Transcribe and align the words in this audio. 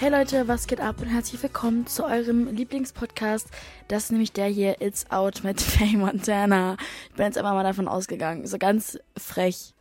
Hey 0.00 0.08
Leute, 0.08 0.48
was 0.48 0.66
geht 0.66 0.80
ab 0.80 1.02
und 1.02 1.08
herzlich 1.08 1.42
willkommen 1.42 1.86
zu 1.86 2.06
eurem 2.06 2.46
Lieblingspodcast. 2.46 3.48
Das 3.86 4.04
ist 4.04 4.12
nämlich 4.12 4.32
der 4.32 4.46
hier, 4.46 4.80
It's 4.80 5.10
Out 5.10 5.44
mit 5.44 5.60
Faye 5.60 5.98
Montana. 5.98 6.78
Ich 7.10 7.16
bin 7.16 7.26
jetzt 7.26 7.36
einfach 7.36 7.52
mal 7.52 7.64
davon 7.64 7.86
ausgegangen. 7.86 8.46
So 8.46 8.56
ganz 8.56 8.98
frech. 9.18 9.74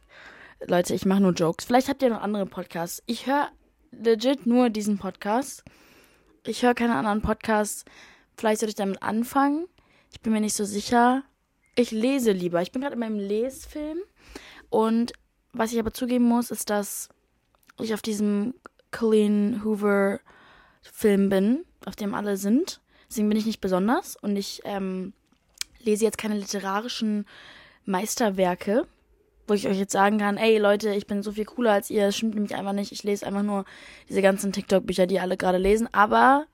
Leute, 0.68 0.94
ich 0.94 1.06
mache 1.06 1.22
nur 1.22 1.32
Jokes. 1.32 1.64
Vielleicht 1.64 1.88
habt 1.88 2.02
ihr 2.02 2.10
noch 2.10 2.22
andere 2.22 2.46
Podcasts. 2.46 3.02
Ich 3.06 3.28
höre 3.28 3.48
legit 3.92 4.46
nur 4.46 4.70
diesen 4.70 4.98
Podcast. 4.98 5.64
Ich 6.46 6.64
höre 6.64 6.74
keine 6.74 6.96
anderen 6.96 7.22
Podcasts. 7.22 7.86
Vielleicht 8.36 8.60
sollte 8.60 8.72
ich 8.72 8.76
damit 8.76 9.02
anfangen. 9.02 9.68
Ich 10.12 10.20
bin 10.20 10.34
mir 10.34 10.42
nicht 10.42 10.54
so 10.54 10.66
sicher. 10.66 11.24
Ich 11.76 11.92
lese 11.92 12.34
lieber. 12.34 12.62
Ich 12.62 12.74
bin 12.74 12.82
gerade 12.82 12.96
in 12.96 13.00
meinem 13.00 13.20
Lesfilm. 13.20 14.00
Und 14.70 15.14
was 15.54 15.72
ich 15.72 15.80
aber 15.80 15.94
zugeben 15.94 16.26
muss, 16.26 16.52
ist, 16.52 16.70
dass 16.70 17.08
ich 17.80 17.94
auf 17.94 18.02
diesem 18.02 18.54
Colleen 18.92 19.64
Hoover 19.64 20.20
Film 20.82 21.30
bin, 21.30 21.66
auf 21.86 21.96
dem 21.96 22.14
alle 22.14 22.38
sind. 22.38 22.82
Deswegen 23.10 23.30
bin 23.30 23.38
ich 23.38 23.46
nicht 23.46 23.62
besonders 23.62 24.16
und 24.16 24.36
ich 24.36 24.62
ähm, 24.66 25.14
lese 25.80 26.06
jetzt 26.06 26.18
keine 26.18 26.38
literarischen 26.38 27.26
Meisterwerke, 27.86 28.86
wo 29.48 29.54
ich 29.54 29.68
euch 29.68 29.78
jetzt 29.78 29.94
sagen 29.94 30.20
kann, 30.20 30.38
ey 30.38 30.58
Leute, 30.60 30.94
ich 30.94 31.08
bin 31.08 31.24
so 31.24 31.32
viel 31.32 31.46
cooler 31.46 31.74
als 31.74 31.90
ihr. 31.90 32.06
Das 32.06 32.18
stimmt 32.18 32.36
nämlich 32.36 32.56
einfach 32.56 32.74
nicht. 32.74 32.92
Ich 32.92 33.04
lese 33.04 33.26
einfach 33.26 33.44
nur 33.44 33.66
diese 34.08 34.22
ganzen 34.22 34.52
TikTok-Bücher, 34.52 35.08
die 35.08 35.20
alle 35.20 35.38
gerade 35.38 35.58
lesen. 35.58 35.92
Aber 35.92 36.46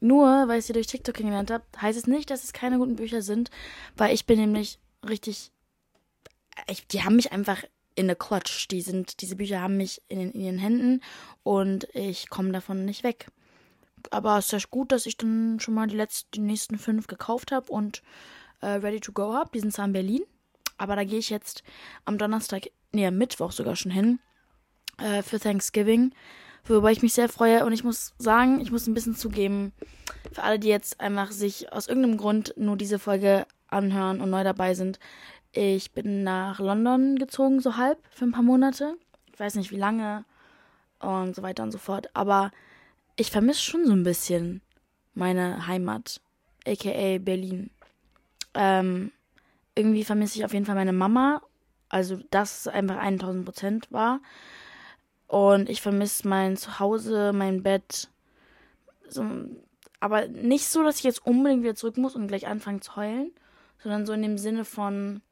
nur, 0.00 0.48
weil 0.48 0.58
ich 0.58 0.66
sie 0.66 0.72
durch 0.72 0.86
TikTok 0.86 1.14
kennengelernt 1.14 1.50
habe, 1.50 1.64
heißt 1.80 1.98
es 1.98 2.06
nicht, 2.06 2.30
dass 2.30 2.44
es 2.44 2.52
keine 2.52 2.78
guten 2.78 2.96
Bücher 2.96 3.22
sind, 3.22 3.50
weil 3.96 4.14
ich 4.14 4.26
bin 4.26 4.38
nämlich 4.38 4.78
richtig. 5.08 5.50
Ich, 6.68 6.86
die 6.88 7.02
haben 7.02 7.16
mich 7.16 7.32
einfach 7.32 7.62
in 7.94 8.06
der 8.06 8.16
Clutch. 8.16 8.68
Die 8.68 8.80
sind, 8.80 9.20
diese 9.20 9.36
Bücher 9.36 9.60
haben 9.60 9.76
mich 9.76 10.02
in, 10.08 10.32
in 10.32 10.40
ihren 10.40 10.58
Händen 10.58 11.02
und 11.42 11.88
ich 11.94 12.28
komme 12.30 12.52
davon 12.52 12.84
nicht 12.84 13.04
weg. 13.04 13.28
Aber 14.10 14.38
es 14.38 14.46
ist 14.46 14.52
ja 14.52 14.68
gut, 14.70 14.92
dass 14.92 15.06
ich 15.06 15.16
dann 15.16 15.60
schon 15.60 15.74
mal 15.74 15.86
die 15.86 15.96
letzten, 15.96 16.30
die 16.32 16.40
nächsten 16.40 16.78
fünf 16.78 17.06
gekauft 17.06 17.52
habe 17.52 17.70
und 17.70 18.02
äh, 18.60 18.68
ready 18.68 19.00
to 19.00 19.12
go 19.12 19.34
habe. 19.34 19.50
Die 19.52 19.60
sind 19.60 19.72
zwar 19.72 19.84
in 19.84 19.92
Berlin, 19.92 20.22
aber 20.78 20.96
da 20.96 21.04
gehe 21.04 21.18
ich 21.18 21.30
jetzt 21.30 21.62
am 22.04 22.16
Donnerstag, 22.16 22.70
nee, 22.92 23.06
am 23.06 23.18
Mittwoch 23.18 23.52
sogar 23.52 23.76
schon 23.76 23.92
hin 23.92 24.18
äh, 24.98 25.22
für 25.22 25.38
Thanksgiving, 25.38 26.14
worüber 26.64 26.90
ich 26.90 27.02
mich 27.02 27.12
sehr 27.12 27.28
freue. 27.28 27.64
Und 27.66 27.72
ich 27.72 27.84
muss 27.84 28.14
sagen, 28.18 28.60
ich 28.60 28.70
muss 28.70 28.86
ein 28.86 28.94
bisschen 28.94 29.16
zugeben, 29.16 29.72
für 30.32 30.42
alle, 30.42 30.58
die 30.58 30.68
jetzt 30.68 31.00
einfach 31.00 31.32
sich 31.32 31.72
aus 31.72 31.86
irgendeinem 31.86 32.16
Grund 32.16 32.54
nur 32.56 32.76
diese 32.76 32.98
Folge 32.98 33.46
anhören 33.68 34.20
und 34.20 34.30
neu 34.30 34.44
dabei 34.44 34.74
sind, 34.74 34.98
ich 35.52 35.92
bin 35.92 36.22
nach 36.22 36.60
London 36.60 37.16
gezogen, 37.16 37.60
so 37.60 37.76
halb, 37.76 37.98
für 38.10 38.24
ein 38.24 38.32
paar 38.32 38.42
Monate. 38.42 38.96
Ich 39.32 39.40
weiß 39.40 39.56
nicht 39.56 39.70
wie 39.70 39.76
lange 39.76 40.24
und 41.00 41.34
so 41.34 41.42
weiter 41.42 41.62
und 41.62 41.72
so 41.72 41.78
fort. 41.78 42.08
Aber 42.14 42.52
ich 43.16 43.30
vermisse 43.30 43.62
schon 43.62 43.86
so 43.86 43.92
ein 43.92 44.02
bisschen 44.02 44.62
meine 45.14 45.66
Heimat, 45.66 46.20
aka 46.66 47.18
Berlin. 47.18 47.70
Ähm, 48.54 49.12
irgendwie 49.74 50.04
vermisse 50.04 50.38
ich 50.38 50.44
auf 50.44 50.52
jeden 50.52 50.66
Fall 50.66 50.74
meine 50.74 50.92
Mama. 50.92 51.42
Also, 51.88 52.20
das 52.30 52.68
einfach 52.68 52.98
1000 52.98 53.44
Prozent 53.44 53.92
war. 53.92 54.20
Und 55.26 55.68
ich 55.68 55.80
vermisse 55.80 56.28
mein 56.28 56.56
Zuhause, 56.56 57.32
mein 57.32 57.62
Bett. 57.62 58.08
So, 59.08 59.24
aber 59.98 60.28
nicht 60.28 60.66
so, 60.66 60.82
dass 60.82 60.98
ich 60.98 61.04
jetzt 61.04 61.24
unbedingt 61.24 61.62
wieder 61.62 61.74
zurück 61.74 61.96
muss 61.98 62.14
und 62.14 62.28
gleich 62.28 62.46
anfangen 62.46 62.80
zu 62.82 62.96
heulen, 62.96 63.32
sondern 63.82 64.06
so 64.06 64.12
in 64.12 64.22
dem 64.22 64.38
Sinne 64.38 64.64
von, 64.64 65.22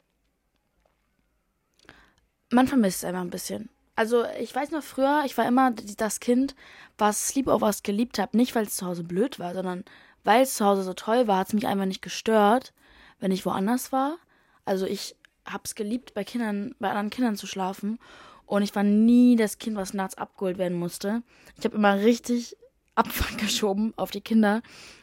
man 2.51 2.69
vermisst 2.69 2.99
es 2.99 3.05
einfach 3.05 3.21
ein 3.21 3.31
bisschen. 3.31 3.69
Also 3.97 4.25
ich 4.39 4.55
weiß 4.55 4.71
noch 4.71 4.83
früher, 4.83 5.23
ich 5.27 5.37
war 5.37 5.47
immer 5.47 5.73
das 5.73 6.21
Kind, 6.21 6.55
was 6.99 7.29
Sleepovers 7.29 7.83
geliebt 7.83 8.19
hat. 8.19 8.35
Nicht, 8.35 8.55
weil 8.55 8.65
es 8.65 8.77
zu 8.77 8.87
Hause 8.87 9.03
blöd 9.03 9.39
war, 9.39 9.55
sondern 9.55 9.85
weil 10.25 10.43
es 10.43 10.55
zu 10.55 10.65
Hause 10.65 10.83
so 10.83 10.95
toll 10.95 11.27
war, 11.27 11.39
hat 11.39 11.49
es 11.49 11.55
mich 11.55 11.67
einfach 11.67 11.85
nicht 11.87 12.03
gestört, 12.03 12.73
wenn 13.19 13.33
ich 13.33 13.45
woanders 13.45 13.93
war. 13.93 14.19
Also 14.65 14.87
ich 14.87 15.17
hab's 15.45 15.75
geliebt, 15.75 16.15
bei 16.15 16.25
Kindern, 16.25 16.75
bei 16.79 16.89
anderen 16.89 17.11
Kindern 17.11 17.37
zu 17.37 17.47
schlafen. 17.47 17.99
Und 18.47 18.63
ich 18.63 18.75
war 18.75 18.83
nie 18.83 19.37
das 19.37 19.59
Kind, 19.59 19.77
was 19.77 19.95
nachts 19.95 20.17
abgeholt 20.17 20.59
werden 20.59 20.79
musste. 20.79 21.23
Ich 21.59 21.65
habe 21.65 21.77
immer 21.77 21.97
richtig 21.99 22.57
Abfang 22.95 23.37
geschoben 23.39 23.95
auf 23.97 24.11
die 24.11 24.21
Kinder, 24.21 24.63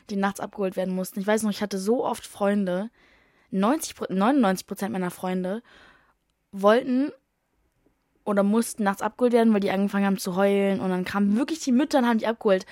die 0.09 0.15
nachts 0.15 0.39
abgeholt 0.39 0.75
werden 0.75 0.95
mussten. 0.95 1.19
Ich 1.19 1.27
weiß 1.27 1.43
noch, 1.43 1.51
ich 1.51 1.61
hatte 1.61 1.79
so 1.79 2.05
oft 2.05 2.25
Freunde, 2.25 2.89
90, 3.51 4.09
99 4.09 4.67
Prozent 4.67 4.93
meiner 4.93 5.11
Freunde 5.11 5.61
wollten 6.51 7.11
oder 8.25 8.43
mussten 8.43 8.83
nachts 8.83 9.01
abgeholt 9.01 9.33
werden, 9.33 9.53
weil 9.53 9.59
die 9.61 9.71
angefangen 9.71 10.05
haben 10.05 10.17
zu 10.17 10.35
heulen. 10.35 10.79
Und 10.79 10.89
dann 10.89 11.05
kamen 11.05 11.37
wirklich 11.37 11.59
die 11.59 11.71
Mütter 11.71 11.99
und 11.99 12.07
haben 12.07 12.17
die 12.17 12.27
abgeholt. 12.27 12.65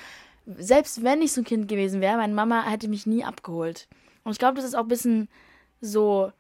Selbst 0.46 1.04
wenn 1.04 1.22
ich 1.22 1.32
so 1.32 1.42
ein 1.42 1.46
Kind 1.46 1.68
gewesen 1.68 2.02
wäre, 2.02 2.18
meine 2.18 2.34
Mama 2.34 2.64
hätte 2.64 2.90
mich 2.90 3.06
nie 3.06 3.24
abgeholt. 3.24 3.88
Und 4.24 4.34
ich 4.34 4.40
glaube, 4.40 4.56
das 4.56 4.66
ist 4.66 4.76
auch 4.76 4.82
ein 4.82 4.88
bisschen 4.90 5.30
so. 5.80 6.32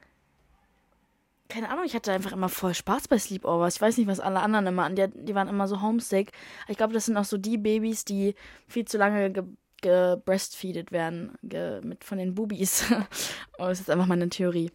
Keine 1.47 1.69
Ahnung, 1.69 1.85
ich 1.85 1.93
hatte 1.93 2.11
einfach 2.11 2.31
immer 2.31 2.49
voll 2.49 2.73
Spaß 2.73 3.07
bei 3.07 3.19
Sleepovers. 3.19 3.75
Ich 3.75 3.81
weiß 3.81 3.97
nicht, 3.97 4.07
was 4.07 4.19
alle 4.19 4.39
anderen 4.39 4.65
immer 4.65 4.85
an. 4.85 4.95
Die, 4.95 5.07
die 5.13 5.35
waren 5.35 5.47
immer 5.47 5.67
so 5.67 5.81
homesick. 5.81 6.31
Ich 6.67 6.77
glaube, 6.77 6.93
das 6.93 7.05
sind 7.05 7.15
auch 7.15 7.25
so 7.25 7.37
die 7.37 7.59
Babys, 7.59 8.05
die 8.05 8.33
viel 8.67 8.85
zu 8.85 8.97
lange 8.97 9.31
ge 9.31 9.43
gebreastfeedet 9.83 10.93
werden 10.93 11.37
ge 11.43 11.81
mit 11.83 12.05
von 12.05 12.17
den 12.17 12.33
Bubis. 12.33 12.85
oh, 13.59 13.65
das 13.65 13.81
ist 13.81 13.89
einfach 13.89 14.07
meine 14.07 14.29
Theorie. 14.29 14.71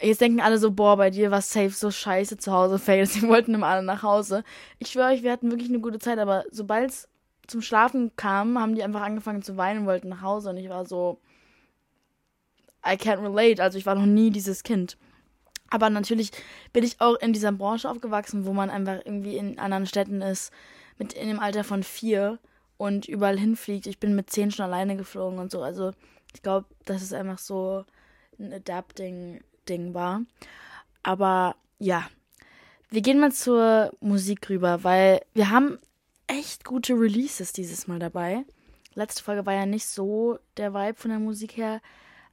Jetzt 0.00 0.20
denken 0.20 0.40
alle 0.40 0.58
so, 0.58 0.72
boah, 0.72 0.96
bei 0.96 1.10
dir 1.10 1.30
war 1.30 1.40
safe 1.40 1.70
so 1.70 1.90
scheiße 1.90 2.36
zu 2.36 2.52
Hause, 2.52 2.78
Fail. 2.80 3.06
Sie 3.06 3.26
wollten 3.28 3.54
immer 3.54 3.68
alle 3.68 3.82
nach 3.82 4.02
Hause. 4.02 4.44
Ich 4.78 4.88
schwöre 4.88 5.12
euch, 5.12 5.22
wir 5.22 5.32
hatten 5.32 5.50
wirklich 5.50 5.68
eine 5.68 5.80
gute 5.80 5.98
Zeit, 5.98 6.18
aber 6.18 6.44
sobald 6.50 6.90
es 6.90 7.08
zum 7.46 7.62
Schlafen 7.62 8.14
kam, 8.16 8.58
haben 8.58 8.74
die 8.74 8.82
einfach 8.82 9.02
angefangen 9.02 9.42
zu 9.42 9.56
weinen 9.56 9.80
und 9.80 9.86
wollten 9.86 10.08
nach 10.08 10.22
Hause. 10.22 10.50
Und 10.50 10.56
ich 10.56 10.68
war 10.68 10.86
so, 10.86 11.20
I 12.84 12.96
can't 12.96 13.22
relate. 13.22 13.62
Also 13.62 13.78
ich 13.78 13.86
war 13.86 13.94
noch 13.94 14.06
nie 14.06 14.30
dieses 14.30 14.62
Kind. 14.62 14.96
Aber 15.70 15.90
natürlich 15.90 16.30
bin 16.72 16.84
ich 16.84 17.00
auch 17.00 17.16
in 17.16 17.32
dieser 17.32 17.52
Branche 17.52 17.88
aufgewachsen, 17.88 18.46
wo 18.46 18.52
man 18.52 18.70
einfach 18.70 19.00
irgendwie 19.04 19.36
in 19.36 19.58
anderen 19.58 19.86
Städten 19.86 20.20
ist, 20.22 20.52
mit 20.98 21.12
in 21.14 21.28
dem 21.28 21.40
Alter 21.40 21.64
von 21.64 21.82
vier 21.82 22.38
und 22.76 23.08
überall 23.08 23.38
hinfliegt. 23.38 23.86
Ich 23.86 23.98
bin 23.98 24.14
mit 24.14 24.30
zehn 24.30 24.50
schon 24.50 24.64
alleine 24.64 24.96
geflogen 24.96 25.38
und 25.38 25.50
so. 25.50 25.62
Also 25.62 25.92
ich 26.34 26.42
glaube, 26.42 26.66
das 26.84 27.02
ist 27.02 27.14
einfach 27.14 27.38
so 27.38 27.84
ein 28.38 28.52
Adapting 28.52 29.40
Ding 29.64 29.94
war. 29.94 30.22
Aber 31.02 31.56
ja, 31.78 32.08
wir 32.90 33.02
gehen 33.02 33.20
mal 33.20 33.32
zur 33.32 33.92
Musik 34.00 34.48
rüber, 34.48 34.84
weil 34.84 35.20
wir 35.34 35.50
haben 35.50 35.78
echt 36.26 36.64
gute 36.64 36.94
Releases 36.94 37.52
dieses 37.52 37.86
Mal 37.86 37.98
dabei. 37.98 38.44
Letzte 38.94 39.22
Folge 39.22 39.44
war 39.46 39.54
ja 39.54 39.66
nicht 39.66 39.86
so 39.86 40.38
der 40.56 40.72
Vibe 40.72 40.98
von 40.98 41.10
der 41.10 41.18
Musik 41.18 41.56
her, 41.56 41.80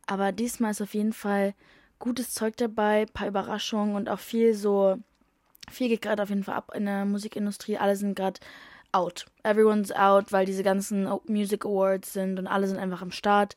aber 0.05 0.31
diesmal 0.31 0.71
ist 0.71 0.81
auf 0.81 0.93
jeden 0.93 1.13
Fall 1.13 1.55
gutes 1.99 2.33
Zeug 2.33 2.57
dabei, 2.57 3.05
paar 3.05 3.27
Überraschungen 3.27 3.95
und 3.95 4.09
auch 4.09 4.19
viel 4.19 4.53
so, 4.53 4.97
viel 5.69 5.87
geht 5.87 6.01
gerade 6.01 6.23
auf 6.23 6.29
jeden 6.29 6.43
Fall 6.43 6.55
ab 6.55 6.71
in 6.75 6.85
der 6.85 7.05
Musikindustrie. 7.05 7.77
Alle 7.77 7.95
sind 7.95 8.15
gerade 8.15 8.39
out. 8.91 9.25
Everyone's 9.43 9.91
out, 9.91 10.31
weil 10.31 10.45
diese 10.45 10.63
ganzen 10.63 11.09
Music 11.27 11.65
Awards 11.65 12.13
sind 12.13 12.39
und 12.39 12.47
alle 12.47 12.67
sind 12.67 12.77
einfach 12.77 13.01
am 13.01 13.11
Start. 13.11 13.55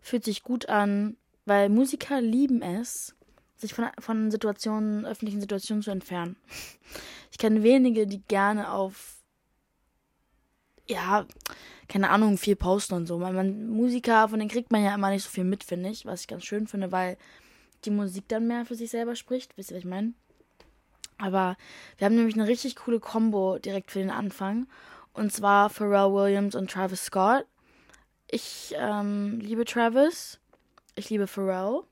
Fühlt 0.00 0.24
sich 0.24 0.42
gut 0.42 0.68
an 0.68 1.16
weil 1.50 1.68
Musiker 1.68 2.20
lieben 2.20 2.62
es, 2.62 3.16
sich 3.56 3.74
von, 3.74 3.88
von 3.98 4.30
Situationen, 4.30 5.04
öffentlichen 5.04 5.40
Situationen 5.40 5.82
zu 5.82 5.90
entfernen. 5.90 6.36
Ich 7.32 7.38
kenne 7.38 7.64
wenige, 7.64 8.06
die 8.06 8.22
gerne 8.22 8.70
auf, 8.70 9.16
ja, 10.86 11.26
keine 11.88 12.10
Ahnung, 12.10 12.38
viel 12.38 12.54
posten 12.54 12.94
und 12.94 13.06
so. 13.06 13.20
Weil 13.20 13.32
man, 13.32 13.68
Musiker, 13.68 14.28
von 14.28 14.38
denen 14.38 14.48
kriegt 14.48 14.70
man 14.70 14.84
ja 14.84 14.94
immer 14.94 15.10
nicht 15.10 15.24
so 15.24 15.30
viel 15.30 15.42
mit, 15.42 15.64
finde 15.64 15.90
ich, 15.90 16.06
was 16.06 16.20
ich 16.20 16.28
ganz 16.28 16.44
schön 16.44 16.68
finde, 16.68 16.92
weil 16.92 17.16
die 17.84 17.90
Musik 17.90 18.28
dann 18.28 18.46
mehr 18.46 18.64
für 18.64 18.76
sich 18.76 18.90
selber 18.90 19.16
spricht. 19.16 19.56
Wisst 19.56 19.72
ihr, 19.72 19.76
was 19.76 19.82
ich 19.82 19.90
meine? 19.90 20.12
Aber 21.18 21.56
wir 21.98 22.04
haben 22.04 22.14
nämlich 22.14 22.36
eine 22.36 22.46
richtig 22.46 22.76
coole 22.76 23.00
Combo 23.00 23.58
direkt 23.58 23.90
für 23.90 23.98
den 23.98 24.10
Anfang. 24.10 24.68
Und 25.14 25.32
zwar 25.32 25.68
Pharrell 25.68 26.12
Williams 26.12 26.54
und 26.54 26.70
Travis 26.70 27.06
Scott. 27.06 27.44
Ich 28.28 28.72
ähm, 28.78 29.40
liebe 29.40 29.64
Travis 29.64 30.38
ich 30.94 31.10
liebe 31.10 31.26
Pharrell. 31.26 31.82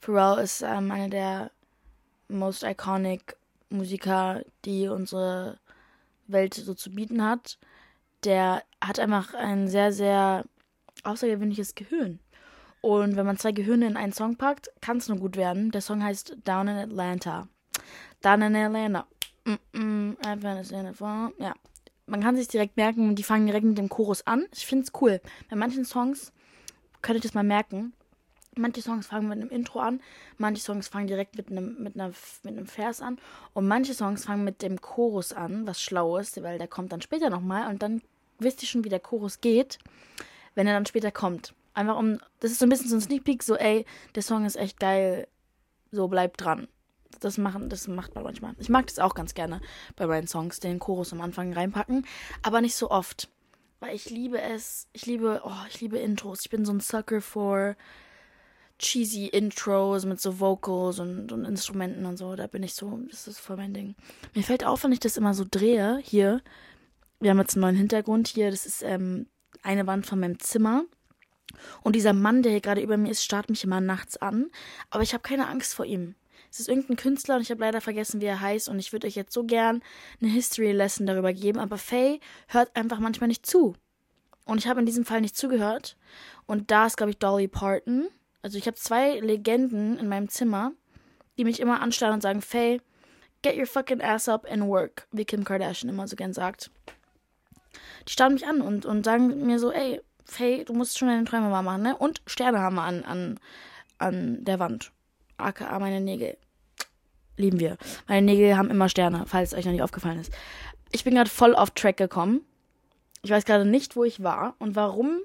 Pharrell 0.00 0.42
ist 0.42 0.62
ähm, 0.62 0.90
einer 0.90 1.08
der 1.08 1.50
most 2.28 2.62
iconic 2.62 3.36
Musiker, 3.70 4.42
die 4.64 4.88
unsere 4.88 5.58
Welt 6.26 6.54
so 6.54 6.74
zu 6.74 6.90
bieten 6.90 7.22
hat. 7.24 7.58
Der 8.24 8.62
hat 8.82 8.98
einfach 8.98 9.34
ein 9.34 9.68
sehr, 9.68 9.92
sehr 9.92 10.44
außergewöhnliches 11.04 11.74
Gehirn. 11.74 12.20
Und 12.80 13.16
wenn 13.16 13.26
man 13.26 13.38
zwei 13.38 13.52
Gehirne 13.52 13.86
in 13.86 13.96
einen 13.96 14.12
Song 14.12 14.36
packt, 14.36 14.70
kann 14.80 14.98
es 14.98 15.08
nur 15.08 15.18
gut 15.18 15.36
werden. 15.36 15.70
Der 15.70 15.80
Song 15.80 16.02
heißt 16.02 16.36
Down 16.44 16.68
in 16.68 16.76
Atlanta. 16.76 17.48
Down 18.22 18.42
in 18.42 18.56
Atlanta. 18.56 19.06
Ja. 21.38 21.54
Man 22.08 22.22
kann 22.22 22.36
sich 22.36 22.46
direkt 22.46 22.76
merken, 22.76 23.16
die 23.16 23.24
fangen 23.24 23.46
direkt 23.46 23.64
mit 23.64 23.78
dem 23.78 23.88
Chorus 23.88 24.24
an. 24.26 24.46
Ich 24.52 24.66
finde 24.66 24.84
es 24.84 24.92
cool. 25.00 25.20
Bei 25.50 25.56
manchen 25.56 25.84
Songs 25.84 26.32
könnt 27.02 27.18
ihr 27.18 27.22
das 27.22 27.34
mal 27.34 27.42
merken. 27.42 27.92
Manche 28.58 28.80
Songs 28.80 29.06
fangen 29.06 29.28
mit 29.28 29.38
einem 29.38 29.50
Intro 29.50 29.80
an, 29.80 30.00
manche 30.38 30.62
Songs 30.62 30.88
fangen 30.88 31.06
direkt 31.06 31.36
mit 31.36 31.50
einem, 31.50 31.76
mit, 31.82 31.94
einer, 31.94 32.12
mit 32.42 32.56
einem 32.56 32.66
Vers 32.66 33.02
an 33.02 33.18
und 33.52 33.68
manche 33.68 33.92
Songs 33.92 34.24
fangen 34.24 34.44
mit 34.44 34.62
dem 34.62 34.80
Chorus 34.80 35.34
an, 35.34 35.66
was 35.66 35.82
schlau 35.82 36.16
ist, 36.16 36.42
weil 36.42 36.56
der 36.56 36.66
kommt 36.66 36.90
dann 36.90 37.02
später 37.02 37.28
nochmal 37.28 37.68
und 37.68 37.82
dann 37.82 38.00
wisst 38.38 38.62
ihr 38.62 38.68
schon, 38.68 38.82
wie 38.84 38.88
der 38.88 39.00
Chorus 39.00 39.42
geht, 39.42 39.78
wenn 40.54 40.66
er 40.66 40.72
dann 40.72 40.86
später 40.86 41.10
kommt. 41.10 41.54
Einfach 41.74 41.98
um, 41.98 42.18
das 42.40 42.50
ist 42.50 42.58
so 42.58 42.64
ein 42.64 42.70
bisschen 42.70 42.88
so 42.88 42.96
ein 42.96 43.02
Sneak 43.02 43.24
Peek, 43.24 43.42
so, 43.42 43.56
ey, 43.56 43.84
der 44.14 44.22
Song 44.22 44.46
ist 44.46 44.56
echt 44.56 44.80
geil, 44.80 45.28
so 45.92 46.08
bleibt 46.08 46.40
dran. 46.40 46.66
Das, 47.20 47.36
machen, 47.36 47.68
das 47.68 47.88
macht 47.88 48.14
man 48.14 48.24
manchmal. 48.24 48.54
Ich 48.58 48.70
mag 48.70 48.86
das 48.86 48.98
auch 48.98 49.14
ganz 49.14 49.34
gerne 49.34 49.60
bei 49.96 50.06
meinen 50.06 50.28
Songs, 50.28 50.60
den 50.60 50.78
Chorus 50.78 51.12
am 51.12 51.20
Anfang 51.20 51.52
reinpacken, 51.52 52.06
aber 52.42 52.62
nicht 52.62 52.76
so 52.76 52.90
oft. 52.90 53.28
Weil 53.80 53.94
ich 53.94 54.08
liebe 54.08 54.40
es, 54.40 54.88
ich 54.94 55.04
liebe, 55.04 55.42
oh, 55.44 55.66
ich 55.68 55.82
liebe 55.82 55.98
Intros. 55.98 56.40
Ich 56.40 56.50
bin 56.50 56.64
so 56.64 56.72
ein 56.72 56.80
Sucker 56.80 57.20
for 57.20 57.76
cheesy 58.78 59.26
Intros 59.26 60.04
mit 60.04 60.20
so 60.20 60.40
Vocals 60.40 60.98
und, 60.98 61.32
und 61.32 61.44
Instrumenten 61.44 62.06
und 62.06 62.16
so. 62.16 62.36
Da 62.36 62.46
bin 62.46 62.62
ich 62.62 62.74
so, 62.74 62.98
das 63.10 63.26
ist 63.26 63.38
voll 63.38 63.56
mein 63.56 63.74
Ding. 63.74 63.94
Mir 64.34 64.42
fällt 64.42 64.64
auf, 64.64 64.84
wenn 64.84 64.92
ich 64.92 65.00
das 65.00 65.16
immer 65.16 65.34
so 65.34 65.44
drehe, 65.48 65.98
hier, 66.02 66.42
wir 67.20 67.30
haben 67.30 67.38
jetzt 67.38 67.54
einen 67.54 67.62
neuen 67.62 67.76
Hintergrund 67.76 68.28
hier, 68.28 68.50
das 68.50 68.66
ist 68.66 68.82
ähm, 68.82 69.26
eine 69.62 69.86
Wand 69.86 70.06
von 70.06 70.20
meinem 70.20 70.38
Zimmer. 70.38 70.84
Und 71.82 71.96
dieser 71.96 72.12
Mann, 72.12 72.42
der 72.42 72.52
hier 72.52 72.60
gerade 72.60 72.82
über 72.82 72.96
mir 72.96 73.10
ist, 73.10 73.24
starrt 73.24 73.48
mich 73.48 73.64
immer 73.64 73.80
nachts 73.80 74.16
an. 74.16 74.50
Aber 74.90 75.02
ich 75.02 75.14
habe 75.14 75.22
keine 75.22 75.48
Angst 75.48 75.74
vor 75.74 75.86
ihm. 75.86 76.14
Es 76.50 76.60
ist 76.60 76.68
irgendein 76.68 76.96
Künstler 76.96 77.36
und 77.36 77.42
ich 77.42 77.50
habe 77.50 77.60
leider 77.60 77.80
vergessen, 77.80 78.20
wie 78.20 78.26
er 78.26 78.40
heißt. 78.40 78.68
Und 78.68 78.78
ich 78.78 78.92
würde 78.92 79.06
euch 79.06 79.14
jetzt 79.14 79.32
so 79.32 79.44
gern 79.44 79.82
eine 80.20 80.30
History 80.30 80.72
Lesson 80.72 81.06
darüber 81.06 81.32
geben. 81.32 81.58
Aber 81.58 81.78
Faye 81.78 82.20
hört 82.48 82.74
einfach 82.76 82.98
manchmal 82.98 83.28
nicht 83.28 83.46
zu. 83.46 83.74
Und 84.44 84.58
ich 84.58 84.68
habe 84.68 84.80
in 84.80 84.86
diesem 84.86 85.04
Fall 85.04 85.20
nicht 85.20 85.36
zugehört. 85.36 85.96
Und 86.46 86.70
da 86.70 86.86
ist, 86.86 86.96
glaube 86.96 87.10
ich, 87.10 87.18
Dolly 87.18 87.48
Parton. 87.48 88.08
Also 88.46 88.58
ich 88.58 88.68
habe 88.68 88.76
zwei 88.76 89.18
Legenden 89.18 89.98
in 89.98 90.08
meinem 90.08 90.28
Zimmer, 90.28 90.70
die 91.36 91.42
mich 91.42 91.58
immer 91.58 91.80
anstarren 91.80 92.14
und 92.14 92.20
sagen, 92.20 92.40
Faye, 92.40 92.80
get 93.42 93.56
your 93.56 93.66
fucking 93.66 94.00
ass 94.00 94.28
up 94.28 94.46
and 94.48 94.68
work, 94.68 95.08
wie 95.10 95.24
Kim 95.24 95.42
Kardashian 95.42 95.88
immer 95.88 96.06
so 96.06 96.14
gern 96.14 96.32
sagt. 96.32 96.70
Die 98.06 98.12
starren 98.12 98.34
mich 98.34 98.46
an 98.46 98.60
und, 98.60 98.86
und 98.86 99.04
sagen 99.04 99.44
mir 99.44 99.58
so, 99.58 99.72
ey, 99.72 100.00
Faye, 100.24 100.64
du 100.64 100.74
musst 100.74 100.96
schon 100.96 101.08
deine 101.08 101.24
Träume 101.24 101.48
mal 101.48 101.62
machen, 101.62 101.82
ne? 101.82 101.96
Und 101.96 102.22
Sterne 102.28 102.60
haben 102.60 102.76
wir 102.76 102.84
an, 102.84 103.02
an, 103.02 103.40
an 103.98 104.44
der 104.44 104.60
Wand. 104.60 104.92
AKA 105.38 105.80
meine 105.80 106.00
Nägel. 106.00 106.36
Lieben 107.36 107.58
wir. 107.58 107.78
Meine 108.06 108.26
Nägel 108.26 108.56
haben 108.56 108.70
immer 108.70 108.88
Sterne, 108.88 109.24
falls 109.26 109.54
euch 109.54 109.64
noch 109.64 109.72
nicht 109.72 109.82
aufgefallen 109.82 110.20
ist. 110.20 110.32
Ich 110.92 111.02
bin 111.02 111.16
gerade 111.16 111.30
voll 111.30 111.56
auf 111.56 111.72
Track 111.72 111.96
gekommen. 111.96 112.42
Ich 113.22 113.30
weiß 113.30 113.44
gerade 113.44 113.64
nicht, 113.64 113.96
wo 113.96 114.04
ich 114.04 114.22
war 114.22 114.54
und 114.60 114.76
warum. 114.76 115.18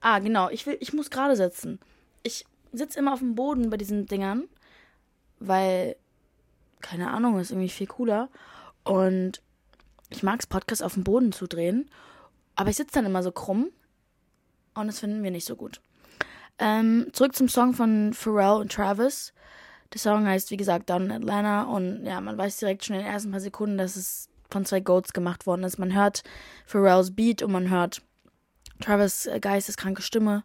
Ah, 0.00 0.18
genau. 0.18 0.50
Ich 0.50 0.66
will, 0.66 0.76
ich 0.80 0.92
muss 0.92 1.10
gerade 1.10 1.36
sitzen. 1.36 1.78
Ich 2.24 2.44
sitze 2.78 2.98
immer 2.98 3.12
auf 3.12 3.20
dem 3.20 3.34
Boden 3.34 3.70
bei 3.70 3.76
diesen 3.76 4.06
Dingern, 4.06 4.44
weil, 5.38 5.96
keine 6.80 7.10
Ahnung, 7.10 7.38
ist 7.38 7.50
irgendwie 7.50 7.68
viel 7.68 7.86
cooler. 7.86 8.28
Und 8.84 9.42
ich 10.10 10.22
mag 10.22 10.40
es, 10.40 10.46
Podcast 10.46 10.82
auf 10.82 10.94
dem 10.94 11.04
Boden 11.04 11.32
zu 11.32 11.46
drehen. 11.46 11.90
Aber 12.54 12.70
ich 12.70 12.76
sitze 12.76 12.94
dann 12.94 13.06
immer 13.06 13.22
so 13.22 13.32
krumm. 13.32 13.70
Und 14.74 14.86
das 14.86 15.00
finden 15.00 15.22
wir 15.22 15.30
nicht 15.30 15.46
so 15.46 15.56
gut. 15.56 15.80
Ähm, 16.58 17.08
zurück 17.12 17.34
zum 17.34 17.48
Song 17.48 17.74
von 17.74 18.12
Pharrell 18.12 18.60
und 18.60 18.72
Travis. 18.72 19.32
Der 19.92 20.00
Song 20.00 20.26
heißt, 20.26 20.50
wie 20.50 20.56
gesagt, 20.56 20.90
Down 20.90 21.04
in 21.04 21.12
Atlanta. 21.12 21.62
Und 21.62 22.04
ja, 22.04 22.20
man 22.20 22.36
weiß 22.36 22.58
direkt 22.58 22.84
schon 22.84 22.96
in 22.96 23.02
den 23.02 23.12
ersten 23.12 23.30
paar 23.30 23.40
Sekunden, 23.40 23.78
dass 23.78 23.96
es 23.96 24.28
von 24.50 24.64
zwei 24.64 24.80
Goats 24.80 25.12
gemacht 25.12 25.46
worden 25.46 25.64
ist. 25.64 25.78
Man 25.78 25.94
hört 25.94 26.22
Pharrells 26.66 27.14
Beat 27.14 27.42
und 27.42 27.52
man 27.52 27.70
hört 27.70 28.02
Travis 28.80 29.26
äh, 29.26 29.40
geisteskranke 29.40 30.02
Stimme. 30.02 30.44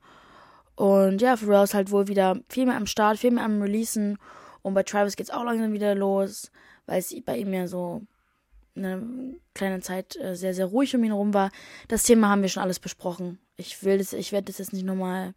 Und 0.81 1.21
ja, 1.21 1.37
Pharrell 1.37 1.63
ist 1.63 1.75
halt 1.75 1.91
wohl 1.91 2.07
wieder 2.07 2.39
viel 2.49 2.65
mehr 2.65 2.75
am 2.75 2.87
Start, 2.87 3.19
viel 3.19 3.29
mehr 3.29 3.45
am 3.45 3.61
Releasen. 3.61 4.17
Und 4.63 4.73
bei 4.73 4.81
Travis 4.81 5.15
geht 5.15 5.27
es 5.27 5.31
auch 5.31 5.43
langsam 5.43 5.73
wieder 5.73 5.93
los, 5.93 6.49
weil 6.87 6.97
es 6.97 7.13
bei 7.23 7.37
ihm 7.37 7.53
ja 7.53 7.67
so 7.67 8.01
eine 8.75 9.35
kleine 9.53 9.81
Zeit 9.81 10.15
äh, 10.15 10.35
sehr, 10.35 10.55
sehr 10.55 10.65
ruhig 10.65 10.95
um 10.95 11.03
ihn 11.03 11.11
herum 11.11 11.35
war. 11.35 11.51
Das 11.87 12.01
Thema 12.01 12.29
haben 12.29 12.41
wir 12.41 12.49
schon 12.49 12.63
alles 12.63 12.79
besprochen. 12.79 13.37
Ich 13.57 13.83
will 13.83 13.99
das, 13.99 14.11
ich 14.13 14.31
werde 14.31 14.45
das 14.45 14.57
jetzt 14.57 14.73
nicht 14.73 14.83
nochmal 14.83 15.35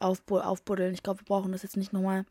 aufbu 0.00 0.38
aufbuddeln. 0.38 0.94
Ich 0.94 1.04
glaube, 1.04 1.20
wir 1.20 1.26
brauchen 1.26 1.52
das 1.52 1.62
jetzt 1.62 1.76
nicht 1.76 1.92
nochmal. 1.92 2.24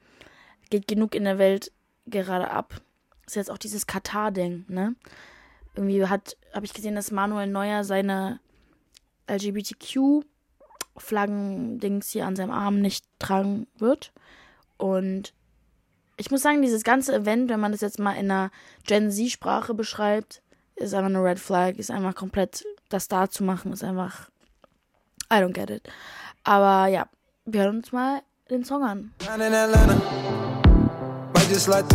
Geht 0.69 0.89
genug 0.89 1.15
in 1.15 1.23
der 1.23 1.37
Welt 1.37 1.71
gerade 2.05 2.51
ab. 2.51 2.81
Ist 3.25 3.37
jetzt 3.37 3.49
auch 3.49 3.57
dieses 3.57 3.87
Katar-Ding, 3.87 4.65
ne? 4.67 4.93
Irgendwie 5.73 6.05
hat, 6.05 6.35
habe 6.53 6.65
ich 6.65 6.73
gesehen, 6.73 6.95
dass 6.95 7.11
Manuel 7.11 7.47
Neuer 7.47 7.85
seine 7.85 8.41
LGBTQ 9.29 10.25
Flaggen-Dings 10.97 12.09
hier 12.09 12.25
an 12.25 12.35
seinem 12.35 12.51
Arm 12.51 12.81
nicht 12.81 13.05
tragen 13.19 13.67
wird. 13.77 14.11
Und 14.77 15.33
ich 16.17 16.31
muss 16.31 16.41
sagen, 16.41 16.61
dieses 16.61 16.83
ganze 16.83 17.13
Event, 17.13 17.49
wenn 17.49 17.59
man 17.59 17.71
das 17.71 17.81
jetzt 17.81 17.99
mal 17.99 18.13
in 18.13 18.31
einer 18.31 18.51
Gen 18.85 19.11
Z-Sprache 19.11 19.73
beschreibt, 19.73 20.41
ist 20.75 20.93
einfach 20.93 21.09
eine 21.09 21.23
Red 21.23 21.39
Flag, 21.39 21.75
ist 21.77 21.91
einfach 21.91 22.15
komplett 22.15 22.65
das 22.89 23.07
da 23.07 23.29
zu 23.29 23.43
machen, 23.43 23.73
ist 23.73 23.83
einfach. 23.83 24.29
I 25.31 25.37
don't 25.37 25.53
get 25.53 25.69
it. 25.69 25.89
Aber 26.43 26.87
ja, 26.87 27.07
wir 27.45 27.63
hören 27.63 27.77
uns 27.77 27.91
mal 27.91 28.21
den 28.49 28.63
Song 28.63 28.83
an. 28.83 29.11
Just 31.49 31.65
slide. 31.65 31.85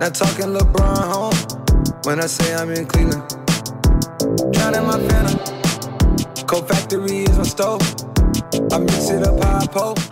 Not 0.00 0.14
talking 0.14 0.52
LeBron 0.52 0.96
home. 0.96 1.34
When 2.04 2.18
I 2.18 2.26
say 2.26 2.54
I'm 2.54 2.70
in 2.70 2.86
Cleveland. 2.86 3.22
Drowning 4.52 4.86
my 4.86 4.98
phantom. 5.08 5.55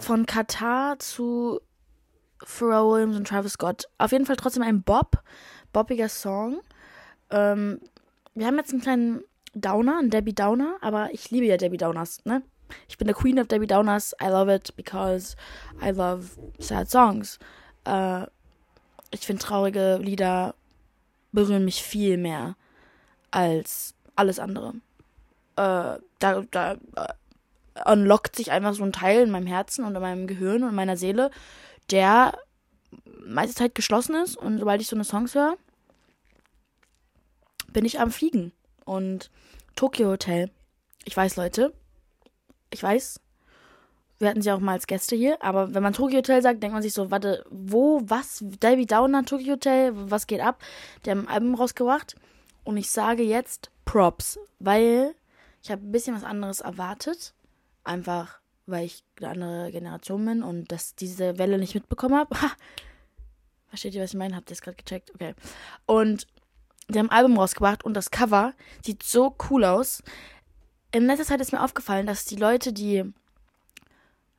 Von 0.01 0.27
Katar 0.27 0.99
zu 0.99 1.61
Pharrell 2.43 2.91
Williams 2.91 3.17
und 3.17 3.29
Travis 3.29 3.53
Scott. 3.53 3.85
Auf 3.99 4.11
jeden 4.11 4.27
Fall 4.27 4.35
trotzdem 4.35 4.65
ein 4.65 4.83
Bob, 4.83 5.23
bobbiger 5.73 6.09
Song. 6.09 6.61
Ähm, 7.31 7.79
wir 8.35 8.49
haben 8.49 8.57
jetzt 8.57 8.73
einen 8.73 8.83
kleinen 8.83 9.23
Downer, 9.55 9.99
einen 10.01 10.11
Debbie 10.11 10.35
Downer, 10.35 10.77
aber 10.81 11.15
ich 11.15 11.31
liebe 11.31 11.47
ja 11.47 11.57
Debbie 11.57 11.77
Downers, 11.77 12.25
ne? 12.25 12.43
Ich 12.89 12.99
bin 12.99 13.07
der 13.07 13.15
Queen 13.15 13.39
of 13.39 13.47
Debbie 13.47 13.69
Downers. 13.69 14.13
I 14.21 14.27
love 14.27 14.53
it 14.53 14.75
because 14.75 15.37
I 15.81 15.91
love 15.91 16.31
sad 16.59 16.91
songs. 16.91 17.39
Äh, 17.85 18.25
ich 19.13 19.21
finde 19.21 19.41
traurige 19.41 19.99
Lieder 20.03 20.57
berühren 21.31 21.65
mich 21.65 21.85
viel 21.85 22.17
mehr 22.17 22.57
als 23.31 23.95
alles 24.17 24.41
andere 24.41 24.75
da, 25.57 26.43
da 26.51 26.73
äh, 26.73 27.09
unlockt 27.87 28.37
sich 28.37 28.51
einfach 28.51 28.75
so 28.75 28.85
ein 28.85 28.93
Teil 28.93 29.23
in 29.23 29.31
meinem 29.31 29.47
Herzen 29.47 29.85
und 29.85 29.95
in 29.95 30.03
meinem 30.03 30.27
Gehirn 30.27 30.63
und 30.63 30.71
in 30.71 30.75
meiner 30.75 30.97
Seele, 30.97 31.31
der 31.91 32.39
meiste 33.25 33.55
Zeit 33.55 33.75
geschlossen 33.75 34.15
ist. 34.17 34.37
Und 34.37 34.59
sobald 34.59 34.81
ich 34.81 34.89
so 34.89 34.97
eine 34.97 35.05
Songs 35.05 35.35
höre, 35.35 35.57
bin 37.73 37.85
ich 37.85 38.01
am 38.01 38.11
Fliegen. 38.11 38.53
Und 38.85 39.31
Tokyo 39.77 40.09
Hotel. 40.09 40.51
Ich 41.05 41.17
weiß, 41.17 41.37
Leute. 41.37 41.73
Ich 42.71 42.83
weiß. 42.83 43.21
Wir 44.19 44.29
hatten 44.29 44.43
sie 44.43 44.53
auch 44.53 44.61
mal 44.61 44.73
als 44.73 44.87
Gäste 44.87 45.17
hier. 45.17 45.43
Aber 45.43 45.75
wenn 45.75 45.83
man 45.83 45.93
Tokyo 45.93 46.19
Hotel 46.19 46.41
sagt, 46.43 46.63
denkt 46.63 46.75
man 46.75 46.83
sich 46.83 46.93
so, 46.93 47.11
warte, 47.11 47.45
wo, 47.51 48.01
was? 48.05 48.45
Davy 48.61 48.87
Downer, 48.87 49.25
Tokyo 49.25 49.55
Hotel, 49.55 49.93
was 49.95 50.27
geht 50.27 50.41
ab? 50.41 50.63
Der 51.05 51.13
haben 51.13 51.27
ein 51.27 51.35
Album 51.35 51.55
rausgebracht. 51.55 52.15
Und 52.63 52.77
ich 52.77 52.91
sage 52.91 53.23
jetzt 53.23 53.71
Props, 53.85 54.39
weil 54.59 55.15
ich 55.65 55.71
habe 55.71 55.83
ein 55.83 55.93
bisschen 55.93 56.15
was 56.15 56.25
anderes 56.25 56.61
erwartet. 56.61 57.35
Einfach, 57.85 58.41
weil 58.67 58.85
ich 58.85 59.03
eine 59.19 59.31
andere 59.31 59.73
Generation 59.73 60.25
bin 60.25 60.43
und 60.43 60.71
dass 60.71 60.95
diese 60.95 61.39
Welle 61.39 61.59
nicht 61.59 61.75
mitbekommen 61.75 62.17
habe. 62.17 62.37
Versteht 63.69 63.95
ihr, 63.95 64.03
was 64.03 64.11
ich 64.11 64.19
meine? 64.19 64.37
Habt 64.37 64.51
ihr 64.51 64.55
es 64.55 64.63
gerade 64.63 64.77
gecheckt? 64.77 65.13
Okay. 65.15 65.35
Und 65.87 66.27
die 66.89 66.99
haben 66.99 67.09
ein 67.09 67.17
Album 67.17 67.39
rausgebracht 67.39 67.83
und 67.83 67.95
das 67.95 68.11
Cover 68.11 68.53
sieht 68.85 69.03
so 69.03 69.37
cool 69.51 69.65
aus. 69.65 70.03
In 70.93 71.07
letzter 71.07 71.25
Zeit 71.25 71.41
ist 71.41 71.53
mir 71.53 71.65
aufgefallen, 71.65 72.07
dass 72.07 72.27
die 72.27 72.37
Leute, 72.37 72.75
die 72.75 73.11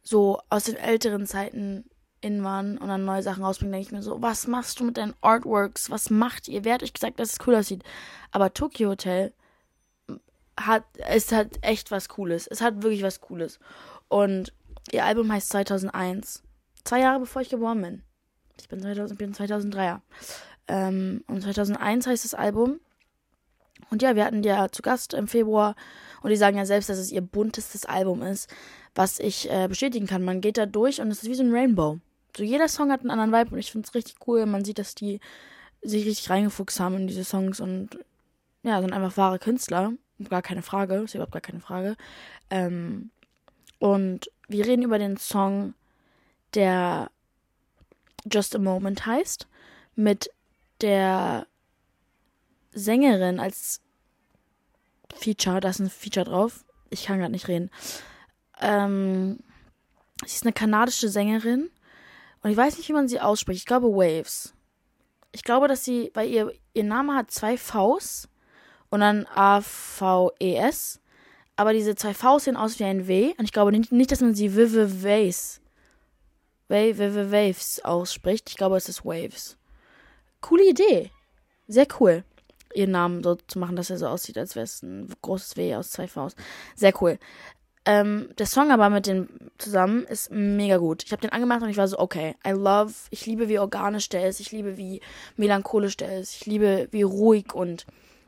so 0.04 0.40
aus 0.50 0.66
den 0.66 0.78
älteren 0.78 1.26
Zeiten 1.26 1.90
in 2.22 2.44
waren 2.44 2.78
und 2.78 2.88
dann 2.88 3.04
neue 3.04 3.24
Sachen 3.24 3.44
rausbringen, 3.44 3.72
denke 3.74 3.88
ich 3.88 3.92
mir 3.92 4.04
so, 4.04 4.22
was 4.22 4.46
machst 4.46 4.80
du 4.80 4.84
mit 4.84 4.98
deinen 4.98 5.16
Artworks? 5.22 5.90
Was 5.90 6.12
macht 6.12 6.48
ihr? 6.48 6.64
Wer 6.64 6.76
hat 6.76 6.84
euch 6.84 6.94
gesagt, 6.94 7.20
dass 7.20 7.34
es 7.34 7.48
cool 7.48 7.56
aussieht? 7.56 7.84
Aber 8.32 8.54
Tokyo 8.54 8.90
Hotel 8.90 9.34
hat, 10.60 10.84
es 10.98 11.32
hat 11.32 11.58
echt 11.62 11.92
was 11.92 12.10
Cooles. 12.10 12.48
Es 12.48 12.62
hat 12.62 12.84
wirklich 12.84 13.04
was 13.04 13.22
Cooles. 13.22 13.60
Und 14.08 14.54
ihr 14.92 15.06
Album 15.06 15.32
heißt 15.32 15.50
2001. 15.50 16.44
Zwei 16.84 17.00
Jahre 17.00 17.20
bevor 17.20 17.42
ich 17.42 17.50
geboren 17.50 17.82
bin. 17.82 18.02
Ich 18.60 18.70
bin, 18.70 18.80
2000, 18.80 19.20
bin 19.20 19.34
2003er. 19.34 20.02
Ähm, 20.68 21.24
und 21.28 21.42
2001 21.42 22.08
heißt 22.08 22.26
das 22.26 22.34
Album. 22.34 22.80
Und 23.90 24.02
ja, 24.02 24.16
wir 24.16 24.26
hatten 24.26 24.42
die 24.42 24.50
ja 24.50 24.70
zu 24.70 24.82
Gast 24.82 25.14
im 25.14 25.28
Februar. 25.28 25.76
Und 26.22 26.30
die 26.30 26.38
sagen 26.38 26.58
ja 26.58 26.66
selbst, 26.66 26.90
dass 26.90 26.98
es 26.98 27.12
ihr 27.12 27.22
buntestes 27.22 27.86
Album 27.86 28.22
ist. 28.22 28.50
Was 28.94 29.20
ich 29.20 29.52
äh, 29.52 29.68
bestätigen 29.68 30.08
kann. 30.08 30.24
Man 30.24 30.42
geht 30.42 30.58
da 30.58 30.66
durch 30.66 31.02
und 31.02 31.12
es 31.12 31.24
ist 31.24 31.30
wie 31.30 31.36
so 31.36 31.44
ein 31.44 31.54
Rainbow. 31.54 32.00
So 32.36 32.44
jeder 32.44 32.68
Song 32.68 32.92
hat 32.92 33.02
einen 33.02 33.12
anderen 33.12 33.32
Vibe 33.32 33.56
und 33.56 33.60
ich 33.60 33.72
finde 33.72 33.88
es 33.88 33.94
richtig 33.94 34.16
cool. 34.28 34.46
Man 34.46 34.66
sieht, 34.66 34.80
dass 34.80 34.96
die 34.96 35.20
sich 35.82 36.06
richtig 36.06 36.30
reingefuchst 36.30 36.80
haben 36.80 36.96
in 36.96 37.08
diese 37.08 37.24
Songs 37.24 37.60
und 37.60 38.00
ja, 38.64 38.82
sind 38.82 38.94
einfach 38.94 39.18
wahre 39.18 39.40
Künstler. 39.40 39.94
Gar 40.30 40.42
keine 40.42 40.62
Frage, 40.62 40.96
ist 40.96 41.14
überhaupt 41.14 41.34
gar 41.34 41.42
keine 41.42 41.60
Frage. 41.60 41.96
Ähm, 42.50 43.12
und 43.80 44.32
wir 44.48 44.66
reden 44.66 44.84
über 44.84 44.98
den 44.98 45.18
Song, 45.18 45.74
der 46.54 47.12
Just 48.32 48.56
a 48.56 48.60
Moment 48.60 49.06
heißt, 49.06 49.48
mit 49.96 50.30
der 50.82 51.48
Sängerin 52.72 53.40
als 53.40 53.82
Feature, 55.14 55.60
da 55.60 55.70
ist 55.70 55.80
ein 55.80 55.90
Feature 55.90 56.26
drauf. 56.26 56.66
Ich 56.90 57.06
kann 57.06 57.20
gerade 57.20 57.32
nicht 57.32 57.48
reden. 57.48 57.70
Ähm, 58.62 59.40
sie 60.26 60.36
ist 60.36 60.44
eine 60.44 60.54
kanadische 60.54 61.10
Sängerin 61.10 61.70
und 62.42 62.52
ich 62.52 62.58
weiß 62.58 62.78
nicht, 62.78 62.88
wie 62.90 62.94
man 62.94 63.08
sie 63.08 63.20
ausspricht. 63.20 63.60
Ich 63.60 63.66
glaube 63.66 63.88
Waves. 63.88 64.54
Ich 65.32 65.44
glaube, 65.44 65.68
dass 65.68 65.84
sie, 65.84 66.12
weil 66.14 66.30
ihr, 66.30 66.54
ihr 66.74 66.84
Name 66.84 67.16
hat 67.16 67.32
zwei 67.32 67.58
Vs 67.58 68.30
und 68.96 69.02
dann 69.02 69.28
A-V-E-S. 69.36 71.00
Aber 71.58 71.74
diese 71.74 71.96
zwei 71.96 72.14
Vs 72.14 72.46
sehen 72.46 72.58
aus 72.58 72.80
wie 72.80 72.86
ein 72.86 73.08
W. 73.08 73.34
Und 73.38 73.46
ich 73.46 73.52
glaube 73.52 73.72
nicht, 73.72 73.92
nicht 73.92 74.12
dass 74.12 74.22
man 74.22 74.36
sie 74.36 74.56
Waves, 74.56 75.62
Wave, 76.68 77.32
Waves 77.32 77.84
ausspricht. 77.84 78.50
Ich 78.50 78.58
glaube, 78.58 78.78
es 78.78 78.90
ist 78.90 79.06
Waves. 79.06 79.58
Coole 80.42 80.70
Idee. 80.70 81.12
Sehr 81.68 81.88
cool. 82.00 82.24
Ihren 82.74 82.92
Namen 82.92 83.24
so 83.24 83.36
zu 83.36 83.60
machen, 83.60 83.76
dass 83.76 83.90
er 83.90 83.98
so 83.98 84.08
aussieht, 84.08 84.38
als 84.38 84.56
wäre 84.56 84.64
es 84.64 84.82
ein 84.82 85.14
großes 85.22 85.56
W 85.58 85.76
aus 85.76 85.92
zwei 85.92 86.08
Vs. 86.08 86.36
Sehr 86.76 86.94
cool. 87.02 87.20
Ähm, 87.86 88.30
der 88.38 88.48
Song 88.48 88.72
aber 88.72 88.90
mit 88.90 89.08
dem 89.08 89.28
zusammen 89.58 90.06
ist 90.06 90.32
mega 90.32 90.78
gut. 90.78 91.04
Ich 91.04 91.12
habe 91.12 91.22
den 91.22 91.32
angemacht 91.32 91.62
und 91.62 91.70
ich 91.70 91.78
war 91.78 91.88
so, 91.88 92.00
okay, 92.00 92.36
I 92.46 92.52
love, 92.52 92.94
ich 93.12 93.26
liebe, 93.26 93.48
wie 93.48 93.60
organisch 93.60 94.10
der 94.10 94.28
ist, 94.28 94.40
ich 94.40 94.52
liebe, 94.52 94.78
wie 94.78 95.02
melancholisch 95.38 95.96
der 95.98 96.20
ist, 96.20 96.36
ich 96.36 96.46
liebe, 96.48 96.88
wie 96.92 97.04
ruhig 97.04 97.54
und 97.54 97.86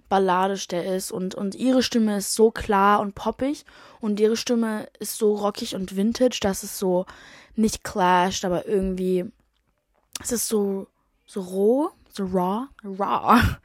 balladisch 0.10 0.68
der 0.68 0.96
ist 0.96 1.12
und, 1.12 1.36
und 1.36 1.56
ihre 1.56 1.84
Stimme 1.84 2.18
ist 2.18 2.34
so 2.34 2.52
klar 2.52 3.00
und 3.00 3.16
poppig 3.16 3.66
und 4.00 4.20
ihre 4.20 4.38
Stimme 4.38 4.88
ist 5.00 5.18
so 5.18 5.36
rockig 5.36 5.76
und 5.76 5.96
vintage, 5.96 6.40
dass 6.42 6.64
es 6.64 6.78
so 6.78 7.06
nicht 7.56 7.84
clasht, 7.84 8.46
aber 8.46 8.68
irgendwie, 8.68 9.26
es 10.22 10.32
ist 10.32 10.48
so, 10.48 10.88
so 11.26 11.42
roh, 11.42 11.90
so 12.12 12.26
raw, 12.26 12.68
raw. 12.84 13.42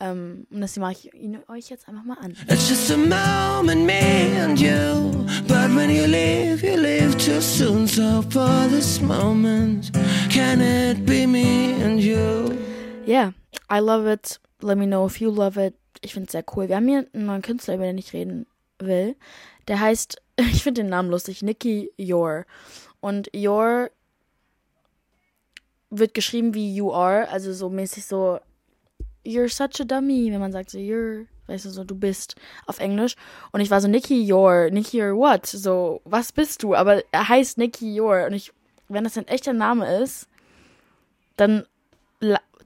Ähm, 0.00 0.46
und 0.50 0.60
das 0.60 0.76
mache 0.76 0.92
ich 0.92 1.14
ihn, 1.14 1.38
euch 1.48 1.70
jetzt 1.70 1.88
einfach 1.88 2.02
mal 2.02 2.18
an. 2.18 2.36
It's 2.48 2.68
just 2.68 2.90
a 2.90 2.96
moment, 2.96 3.86
me 3.86 4.42
and 4.42 4.60
you. 4.60 5.24
But 5.46 5.74
when 5.74 5.88
you 5.88 6.04
leave, 6.04 6.64
you 6.64 6.76
leave 6.76 7.16
too 7.16 7.40
soon. 7.40 7.86
So 7.86 8.22
for 8.28 8.68
this 8.68 9.00
moment, 9.00 9.92
can 10.30 10.60
it 10.60 11.06
be 11.06 11.26
me 11.26 11.74
and 11.80 12.00
you? 12.00 12.58
Yeah, 13.06 13.32
I 13.70 13.78
love 13.78 14.06
it. 14.06 14.40
Let 14.60 14.78
me 14.78 14.86
know 14.86 15.06
if 15.06 15.20
you 15.20 15.30
love 15.30 15.58
it. 15.58 15.74
Ich 16.00 16.14
finde 16.14 16.26
es 16.26 16.32
sehr 16.32 16.44
cool. 16.54 16.68
Wir 16.68 16.76
haben 16.76 16.88
hier 16.88 17.06
einen 17.12 17.26
neuen 17.26 17.42
Künstler, 17.42 17.74
über 17.74 17.84
den 17.84 17.98
ich 17.98 18.12
reden 18.12 18.46
will. 18.78 19.16
Der 19.68 19.80
heißt, 19.80 20.20
ich 20.36 20.62
finde 20.62 20.82
den 20.82 20.90
Namen 20.90 21.10
lustig, 21.10 21.42
Nicky 21.42 21.92
Yor. 21.96 22.44
Und 23.00 23.28
Yor 23.34 23.90
wird 25.90 26.14
geschrieben 26.14 26.54
wie 26.54 26.74
you 26.74 26.92
are, 26.92 27.28
also 27.28 27.52
so 27.52 27.68
mäßig 27.68 28.06
so 28.06 28.40
you're 29.24 29.48
such 29.48 29.80
a 29.80 29.84
dummy, 29.84 30.32
wenn 30.32 30.40
man 30.40 30.52
sagt 30.52 30.70
so 30.70 30.78
you're, 30.78 31.26
weißt 31.46 31.66
du 31.66 31.70
so, 31.70 31.84
du 31.84 31.94
bist 31.94 32.36
auf 32.66 32.78
Englisch. 32.78 33.16
Und 33.52 33.60
ich 33.60 33.70
war 33.70 33.80
so 33.80 33.88
Nicky 33.88 34.22
Yor, 34.22 34.70
Nicky 34.70 34.98
Yor 34.98 35.16
what? 35.16 35.46
So, 35.46 36.00
was 36.04 36.32
bist 36.32 36.62
du? 36.62 36.74
Aber 36.74 37.02
er 37.12 37.28
heißt 37.28 37.58
Nicky 37.58 37.94
Yor 37.94 38.26
und 38.26 38.32
ich, 38.32 38.52
wenn 38.88 39.04
das 39.04 39.18
ein 39.18 39.28
echter 39.28 39.52
Name 39.52 40.02
ist, 40.02 40.28
dann 41.36 41.66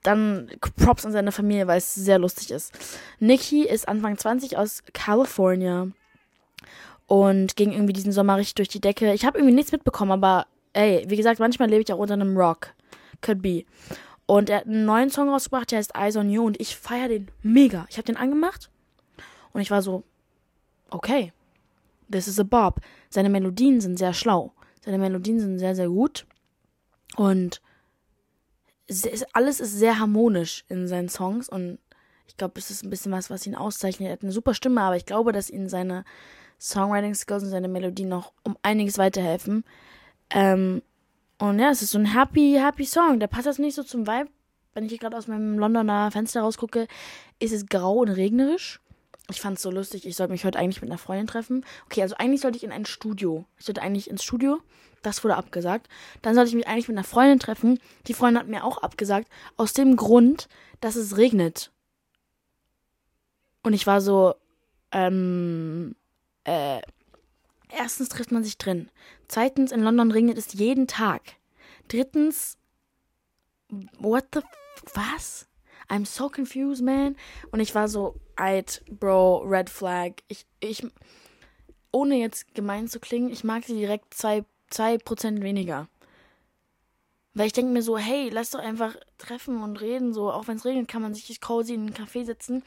dann 0.02 0.50
Props 0.76 1.04
an 1.04 1.12
seine 1.12 1.32
Familie, 1.32 1.66
weil 1.66 1.78
es 1.78 1.94
sehr 1.94 2.18
lustig 2.18 2.50
ist. 2.50 2.72
Nikki 3.18 3.66
ist 3.66 3.88
Anfang 3.88 4.16
20 4.16 4.56
aus 4.56 4.82
California 4.92 5.88
und 7.06 7.56
ging 7.56 7.72
irgendwie 7.72 7.92
diesen 7.92 8.12
Sommer 8.12 8.36
richtig 8.36 8.54
durch 8.54 8.68
die 8.68 8.80
Decke. 8.80 9.12
Ich 9.12 9.24
habe 9.24 9.38
irgendwie 9.38 9.54
nichts 9.54 9.72
mitbekommen, 9.72 10.12
aber 10.12 10.46
ey, 10.72 11.04
wie 11.08 11.16
gesagt, 11.16 11.40
manchmal 11.40 11.68
lebe 11.68 11.82
ich 11.82 11.92
auch 11.92 11.98
unter 11.98 12.14
einem 12.14 12.36
Rock. 12.36 12.74
Could 13.20 13.42
be. 13.42 13.64
Und 14.26 14.50
er 14.50 14.58
hat 14.58 14.66
einen 14.66 14.84
neuen 14.84 15.10
Song 15.10 15.30
rausgebracht, 15.30 15.70
der 15.70 15.78
heißt 15.78 15.96
Eyes 15.96 16.16
on 16.16 16.30
You 16.30 16.44
und 16.44 16.60
ich 16.60 16.76
feiere 16.76 17.08
den 17.08 17.30
mega. 17.42 17.86
Ich 17.88 17.96
habe 17.96 18.04
den 18.04 18.16
angemacht 18.18 18.70
und 19.52 19.60
ich 19.62 19.70
war 19.70 19.82
so, 19.82 20.04
okay, 20.90 21.32
this 22.10 22.28
is 22.28 22.38
a 22.38 22.42
Bob. 22.42 22.80
Seine 23.08 23.30
Melodien 23.30 23.80
sind 23.80 23.98
sehr 23.98 24.12
schlau. 24.12 24.52
Seine 24.84 24.98
Melodien 24.98 25.40
sind 25.40 25.58
sehr, 25.58 25.74
sehr 25.74 25.88
gut. 25.88 26.26
Und 27.16 27.62
alles 29.32 29.60
ist 29.60 29.78
sehr 29.78 29.98
harmonisch 29.98 30.64
in 30.68 30.88
seinen 30.88 31.08
Songs 31.08 31.48
und 31.48 31.78
ich 32.26 32.36
glaube, 32.36 32.58
es 32.58 32.70
ist 32.70 32.84
ein 32.84 32.90
bisschen 32.90 33.12
was, 33.12 33.30
was 33.30 33.46
ihn 33.46 33.54
auszeichnet. 33.54 34.08
Er 34.08 34.12
hat 34.12 34.22
eine 34.22 34.32
super 34.32 34.54
Stimme, 34.54 34.82
aber 34.82 34.96
ich 34.96 35.06
glaube, 35.06 35.32
dass 35.32 35.50
ihn 35.50 35.68
seine 35.68 36.04
Songwriting 36.60 37.14
Skills 37.14 37.42
und 37.42 37.50
seine 37.50 37.68
Melodien 37.68 38.08
noch 38.08 38.32
um 38.44 38.56
einiges 38.62 38.98
weiterhelfen. 38.98 39.64
Ähm, 40.30 40.82
und 41.38 41.58
ja, 41.58 41.70
es 41.70 41.82
ist 41.82 41.92
so 41.92 41.98
ein 41.98 42.14
happy, 42.14 42.58
happy 42.60 42.84
Song. 42.84 43.20
Der 43.20 43.28
passt 43.28 43.46
jetzt 43.46 43.58
nicht 43.58 43.74
so 43.74 43.82
zum 43.82 44.06
Vibe. 44.06 44.28
Wenn 44.74 44.84
ich 44.84 44.90
hier 44.90 44.98
gerade 44.98 45.16
aus 45.16 45.26
meinem 45.26 45.58
Londoner 45.58 46.10
Fenster 46.10 46.42
rausgucke, 46.42 46.86
ist 47.38 47.52
es 47.52 47.66
grau 47.66 47.98
und 47.98 48.10
regnerisch. 48.10 48.80
Ich 49.30 49.40
fand 49.40 49.56
es 49.56 49.62
so 49.62 49.70
lustig. 49.70 50.06
Ich 50.06 50.16
sollte 50.16 50.32
mich 50.32 50.44
heute 50.44 50.58
eigentlich 50.58 50.80
mit 50.82 50.90
einer 50.90 50.98
Freundin 50.98 51.26
treffen. 51.26 51.64
Okay, 51.86 52.02
also 52.02 52.16
eigentlich 52.16 52.40
sollte 52.40 52.56
ich 52.56 52.64
in 52.64 52.72
ein 52.72 52.86
Studio. 52.86 53.44
Ich 53.58 53.66
sollte 53.66 53.82
eigentlich 53.82 54.10
ins 54.10 54.24
Studio. 54.24 54.58
Das 55.08 55.24
wurde 55.24 55.36
abgesagt. 55.36 55.88
Dann 56.20 56.34
sollte 56.34 56.50
ich 56.50 56.54
mich 56.54 56.68
eigentlich 56.68 56.86
mit 56.86 56.98
einer 56.98 57.02
Freundin 57.02 57.38
treffen. 57.38 57.80
Die 58.08 58.12
Freundin 58.12 58.40
hat 58.40 58.48
mir 58.48 58.62
auch 58.62 58.76
abgesagt. 58.76 59.26
Aus 59.56 59.72
dem 59.72 59.96
Grund, 59.96 60.50
dass 60.82 60.96
es 60.96 61.16
regnet. 61.16 61.72
Und 63.62 63.72
ich 63.72 63.86
war 63.86 64.02
so, 64.02 64.34
ähm, 64.92 65.96
äh, 66.44 66.82
erstens 67.70 68.10
trifft 68.10 68.32
man 68.32 68.44
sich 68.44 68.58
drin. 68.58 68.90
Zweitens, 69.28 69.72
in 69.72 69.80
London 69.80 70.10
regnet 70.10 70.36
es 70.36 70.52
jeden 70.52 70.86
Tag. 70.86 71.22
Drittens, 71.88 72.58
what 73.98 74.26
the, 74.34 74.40
was? 74.92 75.48
I'm 75.88 76.04
so 76.04 76.28
confused, 76.28 76.82
man. 76.82 77.16
Und 77.50 77.60
ich 77.60 77.74
war 77.74 77.88
so, 77.88 78.20
alt, 78.36 78.84
Bro, 78.90 79.38
Red 79.46 79.70
Flag. 79.70 80.16
Ich, 80.28 80.44
ich, 80.60 80.86
ohne 81.92 82.16
jetzt 82.16 82.54
gemein 82.54 82.88
zu 82.88 83.00
klingen, 83.00 83.30
ich 83.30 83.42
mag 83.42 83.64
sie 83.64 83.74
direkt 83.74 84.12
zwei, 84.12 84.44
zwei 84.70 84.98
Prozent 84.98 85.42
weniger. 85.42 85.88
Weil 87.34 87.46
ich 87.46 87.52
denke 87.52 87.72
mir 87.72 87.82
so, 87.82 87.96
hey, 87.96 88.30
lass 88.30 88.50
doch 88.50 88.58
einfach 88.58 88.96
treffen 89.16 89.62
und 89.62 89.80
reden. 89.80 90.12
So, 90.12 90.32
auch 90.32 90.48
wenn 90.48 90.56
es 90.56 90.64
regnet, 90.64 90.88
kann 90.88 91.02
man 91.02 91.14
sich 91.14 91.40
cozy 91.40 91.74
in 91.74 91.82
einen 91.82 91.94
Café 91.94 92.24
setzen. 92.24 92.64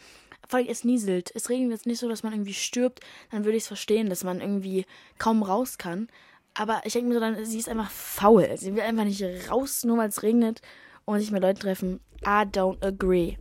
Vor 0.48 0.60
allem, 0.60 0.70
es 0.70 0.84
nieselt. 0.84 1.32
Es 1.36 1.50
regnet 1.50 1.72
jetzt 1.72 1.86
nicht 1.86 2.00
so, 2.00 2.08
dass 2.08 2.24
man 2.24 2.34
irgendwie 2.34 2.54
stirbt. 2.54 3.02
Dann 3.32 3.44
würde 3.44 3.58
ich 3.58 3.64
es 3.64 3.68
verstehen, 3.68 4.10
dass 4.10 4.24
man 4.24 4.40
irgendwie 4.40 4.86
kaum 5.18 5.44
raus 5.44 5.78
kann. 5.78 6.08
Aber 6.54 6.82
ich 6.86 6.94
denke 6.94 7.10
mir 7.10 7.16
so, 7.16 7.20
dann, 7.20 7.46
sie 7.46 7.60
ist 7.60 7.70
einfach 7.70 7.92
faul. 7.92 8.50
Sie 8.58 8.76
will 8.76 8.82
einfach 8.82 9.04
nicht 9.04 9.24
raus, 9.50 9.84
nur 9.84 9.98
weil 9.98 10.10
es 10.10 10.24
regnet 10.24 10.62
und 11.06 11.20
sich 11.20 11.32
mit 11.32 11.42
Leuten 11.42 11.60
treffen. 11.60 12.00
I 12.22 12.46
don't 12.46 12.84
agree. 12.86 13.38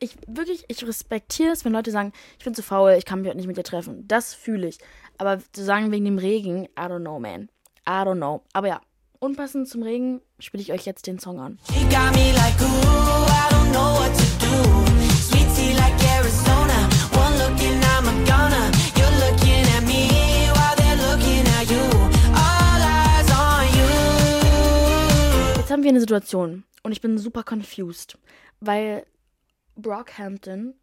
Ich 0.00 0.16
wirklich, 0.26 0.64
ich 0.68 0.86
respektiere 0.86 1.52
es, 1.52 1.64
wenn 1.64 1.72
Leute 1.72 1.90
sagen, 1.90 2.12
ich 2.38 2.44
bin 2.44 2.54
zu 2.54 2.62
faul, 2.62 2.94
ich 2.98 3.04
kann 3.04 3.20
mich 3.20 3.28
heute 3.28 3.36
nicht 3.36 3.46
mit 3.46 3.56
dir 3.56 3.62
treffen. 3.62 4.06
Das 4.08 4.34
fühle 4.34 4.66
ich. 4.66 4.78
Aber 5.18 5.38
zu 5.52 5.64
sagen 5.64 5.92
wegen 5.92 6.04
dem 6.04 6.18
Regen, 6.18 6.64
I 6.64 6.86
don't 6.86 7.00
know, 7.00 7.18
man. 7.18 7.48
I 7.86 8.02
don't 8.02 8.16
know. 8.16 8.42
Aber 8.52 8.68
ja, 8.68 8.80
unpassend 9.20 9.68
zum 9.68 9.82
Regen 9.82 10.20
spiele 10.38 10.62
ich 10.62 10.72
euch 10.72 10.84
jetzt 10.86 11.06
den 11.06 11.18
Song 11.18 11.38
an. 11.40 11.58
She 11.72 11.80
got 11.84 12.12
me 12.14 12.32
like, 12.32 12.60
ooh, 12.60 13.26
I 13.26 13.48
don't 13.50 13.70
know 13.72 13.94
what 14.00 14.12
to 14.12 14.24
do. 14.40 14.52
Sweet 15.14 15.48
tea 15.54 15.72
like 15.74 15.94
Arizona. 16.16 16.88
One 17.12 17.38
look 17.38 17.60
and 17.62 17.84
I'm 17.84 18.08
a 18.08 18.12
goner. 18.26 18.70
You're 18.96 19.16
looking 19.24 19.64
at 19.76 19.84
me 19.86 20.08
while 20.54 20.74
they're 20.76 20.96
looking 20.96 21.46
at 21.58 21.70
you. 21.70 21.84
All 22.34 22.82
eyes 22.82 23.30
on 23.30 23.66
you. 23.74 23.88
Jetzt 25.60 25.70
haben 25.70 25.82
wir 25.82 25.90
eine 25.90 26.00
Situation 26.00 26.64
und 26.82 26.92
ich 26.92 27.00
bin 27.00 27.18
super 27.18 27.44
confused, 27.44 28.18
weil 28.60 29.06
Brockhampton 29.76 30.74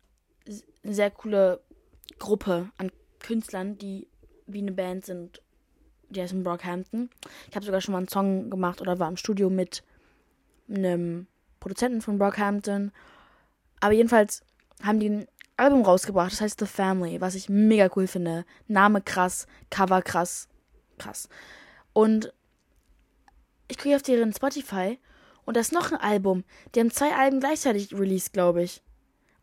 eine 0.84 0.94
sehr 0.96 1.12
coole 1.12 1.62
Gruppe 2.18 2.70
an 2.78 2.92
Künstlern, 3.20 3.78
die 3.78 4.08
wie 4.54 4.60
eine 4.60 4.72
Band 4.72 5.06
sind. 5.06 5.42
Die 6.10 6.22
heißen 6.22 6.44
Brockhampton. 6.44 7.10
Ich 7.50 7.56
habe 7.56 7.66
sogar 7.66 7.82
schon 7.82 7.94
mal 7.94 8.00
einen 8.00 8.08
Song 8.08 8.50
gemacht 8.50 8.82
oder 8.82 9.00
war 9.00 9.08
im 9.08 9.18
Studio 9.18 9.50
mit 9.50 9.84
einem 10.70 11.28
Produzenten 11.60 12.02
von 12.02 12.18
Brockhampton. 12.18 12.92
Aber 13.80 13.94
jedenfalls 13.94 14.44
haben 14.84 15.00
die 15.00 15.10
ein 15.10 15.28
Album 15.58 15.84
rausgebracht, 15.84 16.32
das 16.32 16.42
heißt 16.42 16.60
The 16.60 16.66
Family, 16.66 17.22
was 17.22 17.36
ich 17.36 17.48
mega 17.48 17.90
cool 17.96 18.08
finde. 18.08 18.46
Name 18.68 19.02
krass, 19.02 19.46
Cover 19.70 20.02
krass, 20.02 20.50
krass. 20.98 21.30
Und 21.94 22.34
ich 23.68 23.78
gucke 23.78 23.96
auf 23.96 24.02
deren 24.02 24.34
Spotify 24.34 25.00
und 25.46 25.56
da 25.56 25.62
ist 25.62 25.72
noch 25.72 25.92
ein 25.92 26.00
Album. 26.00 26.44
Die 26.74 26.80
haben 26.80 26.92
zwei 26.92 27.16
Alben 27.16 27.40
gleichzeitig 27.40 27.94
released, 27.94 28.34
glaube 28.34 28.64
ich. 28.64 28.82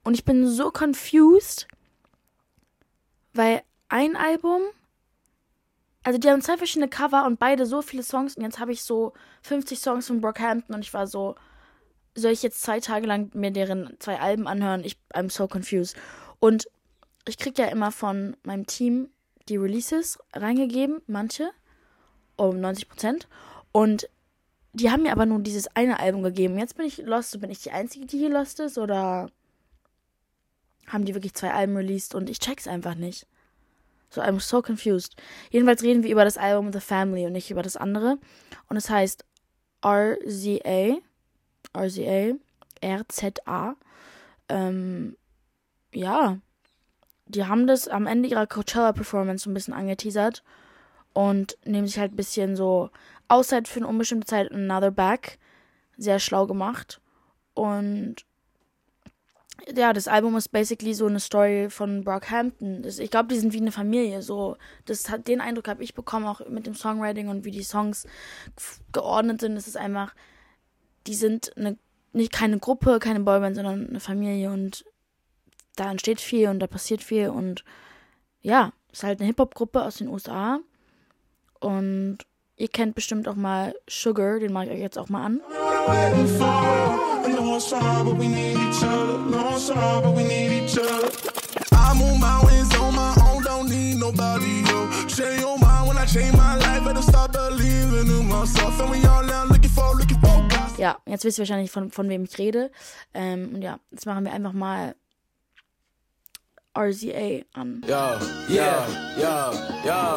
Und 0.04 0.14
ich 0.14 0.24
bin 0.24 0.46
so 0.46 0.70
confused, 0.70 1.68
weil 3.34 3.62
ein 3.88 4.16
Album, 4.16 4.62
also 6.08 6.18
die 6.18 6.30
haben 6.30 6.40
zwei 6.40 6.56
verschiedene 6.56 6.88
Cover 6.88 7.26
und 7.26 7.38
beide 7.38 7.66
so 7.66 7.82
viele 7.82 8.02
Songs 8.02 8.34
und 8.34 8.42
jetzt 8.42 8.58
habe 8.58 8.72
ich 8.72 8.82
so 8.82 9.12
50 9.42 9.78
Songs 9.78 10.06
von 10.06 10.22
Brockhampton 10.22 10.74
und 10.74 10.80
ich 10.80 10.94
war 10.94 11.06
so, 11.06 11.34
soll 12.14 12.30
ich 12.32 12.42
jetzt 12.42 12.62
zwei 12.62 12.80
Tage 12.80 13.06
lang 13.06 13.30
mir 13.34 13.50
deren 13.50 13.94
zwei 13.98 14.18
Alben 14.18 14.46
anhören? 14.46 14.84
Ich, 14.84 14.96
I'm 15.12 15.30
so 15.30 15.46
confused. 15.46 15.94
Und 16.40 16.66
ich 17.26 17.36
kriege 17.36 17.60
ja 17.60 17.68
immer 17.68 17.92
von 17.92 18.38
meinem 18.42 18.66
Team 18.66 19.10
die 19.50 19.58
Releases 19.58 20.18
reingegeben, 20.32 21.02
manche, 21.08 21.50
um 22.36 22.58
90 22.58 22.88
Prozent. 22.88 23.28
Und 23.70 24.08
die 24.72 24.90
haben 24.90 25.02
mir 25.02 25.12
aber 25.12 25.26
nur 25.26 25.40
dieses 25.40 25.68
eine 25.76 26.00
Album 26.00 26.22
gegeben. 26.22 26.58
Jetzt 26.58 26.78
bin 26.78 26.86
ich 26.86 26.96
lost. 26.96 27.38
Bin 27.38 27.50
ich 27.50 27.60
die 27.60 27.72
Einzige, 27.72 28.06
die 28.06 28.16
hier 28.16 28.30
lost 28.30 28.60
ist? 28.60 28.78
Oder 28.78 29.30
haben 30.86 31.04
die 31.04 31.14
wirklich 31.14 31.34
zwei 31.34 31.52
Alben 31.52 31.76
released 31.76 32.14
und 32.14 32.30
ich 32.30 32.38
check's 32.38 32.66
einfach 32.66 32.94
nicht. 32.94 33.26
So, 34.10 34.22
I'm 34.22 34.40
so 34.40 34.62
confused. 34.62 35.16
Jedenfalls 35.50 35.82
reden 35.82 36.02
wir 36.02 36.10
über 36.10 36.24
das 36.24 36.38
Album 36.38 36.72
The 36.72 36.80
Family 36.80 37.26
und 37.26 37.32
nicht 37.32 37.50
über 37.50 37.62
das 37.62 37.76
andere. 37.76 38.18
Und 38.68 38.76
es 38.76 38.88
heißt 38.88 39.24
RZA. 39.84 40.98
RZA. 41.76 42.34
RZA. 42.82 43.76
Ähm, 44.48 45.16
ja. 45.92 46.38
Die 47.26 47.44
haben 47.44 47.66
das 47.66 47.88
am 47.88 48.06
Ende 48.06 48.28
ihrer 48.28 48.46
Coachella-Performance 48.46 49.48
ein 49.48 49.54
bisschen 49.54 49.74
angeteasert 49.74 50.42
und 51.12 51.58
nehmen 51.64 51.86
sich 51.86 51.98
halt 51.98 52.12
ein 52.12 52.16
bisschen 52.16 52.56
so 52.56 52.90
Auszeit 53.28 53.68
für 53.68 53.80
eine 53.80 53.88
unbestimmte 53.88 54.26
Zeit 54.26 54.50
Another 54.50 54.90
Back. 54.90 55.38
Sehr 55.98 56.18
schlau 56.18 56.46
gemacht. 56.46 57.00
Und 57.52 58.24
ja, 59.76 59.92
das 59.92 60.08
Album 60.08 60.36
ist 60.36 60.48
basically 60.48 60.94
so 60.94 61.06
eine 61.06 61.20
Story 61.20 61.68
von 61.70 62.04
Brockhampton. 62.04 62.84
Ich 62.84 63.10
glaube, 63.10 63.28
die 63.28 63.38
sind 63.38 63.52
wie 63.52 63.60
eine 63.60 63.72
Familie. 63.72 64.22
So, 64.22 64.56
das 64.86 65.10
hat 65.10 65.28
den 65.28 65.40
Eindruck 65.40 65.68
habe 65.68 65.82
ich 65.82 65.94
bekommen 65.94 66.26
auch 66.26 66.46
mit 66.48 66.66
dem 66.66 66.74
Songwriting 66.74 67.28
und 67.28 67.44
wie 67.44 67.50
die 67.50 67.62
Songs 67.62 68.06
geordnet 68.92 69.40
sind. 69.40 69.56
Es 69.56 69.66
ist 69.66 69.76
einfach, 69.76 70.14
die 71.06 71.14
sind 71.14 71.56
eine, 71.56 71.76
nicht 72.12 72.32
keine 72.32 72.58
Gruppe, 72.58 72.98
keine 72.98 73.20
Boyband, 73.20 73.56
sondern 73.56 73.88
eine 73.88 74.00
Familie 74.00 74.50
und 74.50 74.84
da 75.76 75.90
entsteht 75.90 76.20
viel 76.20 76.48
und 76.48 76.60
da 76.60 76.66
passiert 76.66 77.02
viel 77.02 77.28
und 77.28 77.64
ja, 78.40 78.72
ist 78.92 79.02
halt 79.02 79.20
eine 79.20 79.26
Hip 79.26 79.38
Hop 79.38 79.54
Gruppe 79.54 79.82
aus 79.82 79.96
den 79.96 80.08
USA 80.08 80.60
und 81.60 82.18
Ihr 82.58 82.66
kennt 82.66 82.96
bestimmt 82.96 83.28
auch 83.28 83.36
mal 83.36 83.72
Sugar, 83.88 84.40
den 84.40 84.52
mache 84.52 84.66
ich 84.66 84.72
euch 84.72 84.80
jetzt 84.80 84.98
auch 84.98 85.08
mal 85.08 85.24
an. 85.24 85.40
Ja, 100.78 100.98
jetzt 101.06 101.24
wisst 101.24 101.38
ihr 101.38 101.42
wahrscheinlich, 101.42 101.70
von, 101.70 101.90
von 101.92 102.08
wem 102.08 102.24
ich 102.24 102.38
rede. 102.38 102.72
Ähm, 103.14 103.52
und 103.54 103.62
ja, 103.62 103.78
jetzt 103.92 104.06
machen 104.06 104.24
wir 104.24 104.32
einfach 104.32 104.52
mal 104.52 104.96
RZA 106.76 107.42
an. 107.52 107.82
Ja, 107.86 108.18
ja, 108.48 108.86
ja, 109.16 109.52
ja. 109.84 110.16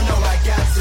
I 0.00 0.06
know 0.06 0.16
I 0.16 0.36
got 0.46 0.74
to. 0.74 0.79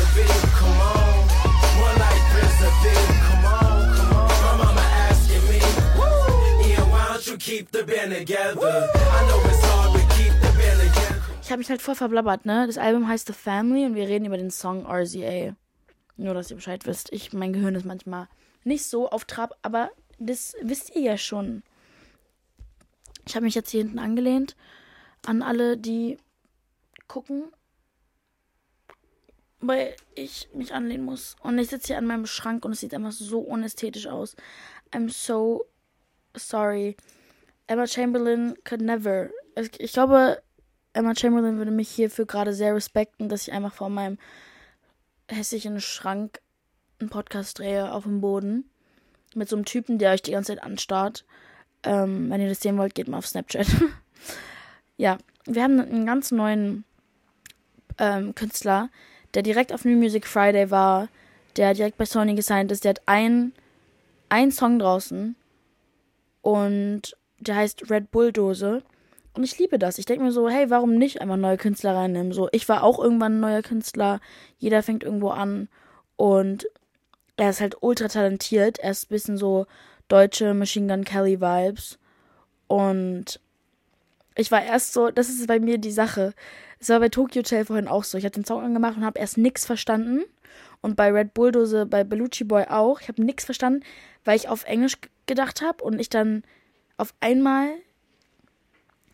Ich 11.49 11.51
habe 11.51 11.59
mich 11.59 11.69
halt 11.69 11.81
voll 11.81 11.95
verblabbert, 11.95 12.45
ne? 12.45 12.67
Das 12.67 12.77
Album 12.77 13.07
heißt 13.07 13.25
The 13.25 13.33
Family 13.33 13.85
und 13.85 13.95
wir 13.95 14.07
reden 14.07 14.25
über 14.25 14.37
den 14.37 14.51
Song 14.51 14.85
RZA. 14.85 15.55
Nur, 16.15 16.33
dass 16.35 16.51
ihr 16.51 16.57
Bescheid 16.57 16.85
wisst. 16.85 17.11
Ich, 17.11 17.33
mein 17.33 17.53
Gehirn 17.53 17.73
ist 17.73 17.85
manchmal 17.85 18.27
nicht 18.63 18.85
so 18.85 19.09
auf 19.09 19.25
Trab, 19.25 19.57
aber 19.63 19.89
das 20.19 20.55
wisst 20.61 20.95
ihr 20.95 21.01
ja 21.01 21.17
schon. 21.17 21.63
Ich 23.25 23.35
habe 23.35 23.45
mich 23.45 23.55
jetzt 23.55 23.71
hier 23.71 23.81
hinten 23.81 23.99
angelehnt 23.99 24.55
an 25.25 25.41
alle, 25.41 25.75
die 25.77 26.17
gucken 27.07 27.45
weil 29.61 29.95
ich 30.15 30.49
mich 30.53 30.73
anlehnen 30.73 31.05
muss. 31.05 31.35
Und 31.41 31.57
ich 31.57 31.69
sitze 31.69 31.87
hier 31.87 31.97
an 31.97 32.05
meinem 32.05 32.25
Schrank 32.25 32.65
und 32.65 32.71
es 32.71 32.79
sieht 32.79 32.93
einfach 32.93 33.11
so 33.11 33.39
unästhetisch 33.39 34.07
aus. 34.07 34.35
I'm 34.91 35.09
so 35.09 35.65
sorry. 36.35 36.95
Emma 37.67 37.85
Chamberlain 37.85 38.55
could 38.63 38.81
never. 38.81 39.29
Ich 39.77 39.93
glaube, 39.93 40.41
Emma 40.93 41.13
Chamberlain 41.15 41.57
würde 41.57 41.71
mich 41.71 41.89
hierfür 41.89 42.25
gerade 42.25 42.53
sehr 42.53 42.73
respekten, 42.73 43.29
dass 43.29 43.47
ich 43.47 43.53
einfach 43.53 43.73
vor 43.73 43.89
meinem 43.89 44.17
hässlichen 45.29 45.79
Schrank 45.81 46.41
einen 46.99 47.09
Podcast 47.09 47.59
drehe 47.59 47.93
auf 47.93 48.03
dem 48.03 48.21
Boden. 48.21 48.69
Mit 49.35 49.47
so 49.47 49.55
einem 49.55 49.65
Typen, 49.65 49.99
der 49.99 50.11
euch 50.11 50.21
die 50.21 50.31
ganze 50.31 50.53
Zeit 50.53 50.63
anstarrt. 50.63 51.25
Ähm, 51.83 52.29
wenn 52.29 52.41
ihr 52.41 52.49
das 52.49 52.61
sehen 52.61 52.77
wollt, 52.77 52.95
geht 52.95 53.07
mal 53.07 53.19
auf 53.19 53.27
Snapchat. 53.27 53.67
ja, 54.97 55.17
wir 55.45 55.63
haben 55.63 55.79
einen 55.79 56.05
ganz 56.05 56.31
neuen 56.31 56.83
ähm, 57.99 58.33
Künstler, 58.33 58.89
der 59.33 59.43
direkt 59.43 59.73
auf 59.73 59.85
New 59.85 59.97
Music 59.97 60.25
Friday 60.25 60.71
war, 60.71 61.09
der 61.55 61.73
direkt 61.73 61.97
bei 61.97 62.05
Sony 62.05 62.35
gesigned 62.35 62.71
ist, 62.71 62.83
der 62.83 62.91
hat 62.91 63.01
einen, 63.05 63.53
einen 64.29 64.51
Song 64.51 64.79
draußen 64.79 65.35
und 66.41 67.17
der 67.39 67.55
heißt 67.55 67.89
Red 67.89 68.11
Bull 68.11 68.31
Dose. 68.31 68.83
Und 69.33 69.43
ich 69.43 69.57
liebe 69.57 69.79
das. 69.79 69.97
Ich 69.97 70.05
denke 70.05 70.23
mir 70.23 70.31
so, 70.31 70.49
hey, 70.49 70.69
warum 70.69 70.95
nicht 70.95 71.21
einfach 71.21 71.37
neue 71.37 71.57
Künstler 71.57 71.95
reinnehmen? 71.95 72.33
So, 72.33 72.49
ich 72.51 72.67
war 72.67 72.83
auch 72.83 72.99
irgendwann 72.99 73.37
ein 73.37 73.39
neuer 73.39 73.61
Künstler. 73.61 74.19
Jeder 74.57 74.83
fängt 74.83 75.03
irgendwo 75.03 75.29
an. 75.29 75.69
Und 76.17 76.67
er 77.37 77.51
ist 77.51 77.61
halt 77.61 77.77
ultra 77.81 78.07
talentiert. 78.07 78.79
Er 78.79 78.91
ist 78.91 79.05
ein 79.05 79.13
bisschen 79.13 79.37
so 79.37 79.65
deutsche 80.07 80.53
Machine 80.53 80.93
Gun 80.93 81.05
Kelly 81.05 81.39
Vibes. 81.39 81.99
Und 82.67 83.39
ich 84.35 84.51
war 84.51 84.63
erst 84.63 84.93
so, 84.93 85.09
das 85.11 85.29
ist 85.29 85.47
bei 85.47 85.59
mir 85.59 85.77
die 85.77 85.91
Sache. 85.91 86.33
Es 86.79 86.89
war 86.89 86.99
bei 86.99 87.09
Tokyo 87.09 87.41
Hotel 87.41 87.65
vorhin 87.65 87.87
auch 87.87 88.03
so. 88.03 88.17
Ich 88.17 88.25
hatte 88.25 88.39
den 88.39 88.45
Song 88.45 88.63
angemacht 88.63 88.97
und 88.97 89.05
habe 89.05 89.19
erst 89.19 89.37
nichts 89.37 89.65
verstanden. 89.65 90.23
Und 90.81 90.95
bei 90.95 91.11
Red 91.11 91.33
Bulldose, 91.33 91.85
bei 91.85 92.03
Bellucci 92.03 92.45
Boy 92.45 92.65
auch. 92.69 93.01
Ich 93.01 93.09
habe 93.09 93.23
nichts 93.23 93.45
verstanden, 93.45 93.83
weil 94.23 94.37
ich 94.37 94.47
auf 94.47 94.63
Englisch 94.63 94.97
gedacht 95.25 95.61
habe 95.61 95.83
und 95.83 95.99
ich 95.99 96.09
dann 96.09 96.43
auf 96.97 97.13
einmal 97.19 97.69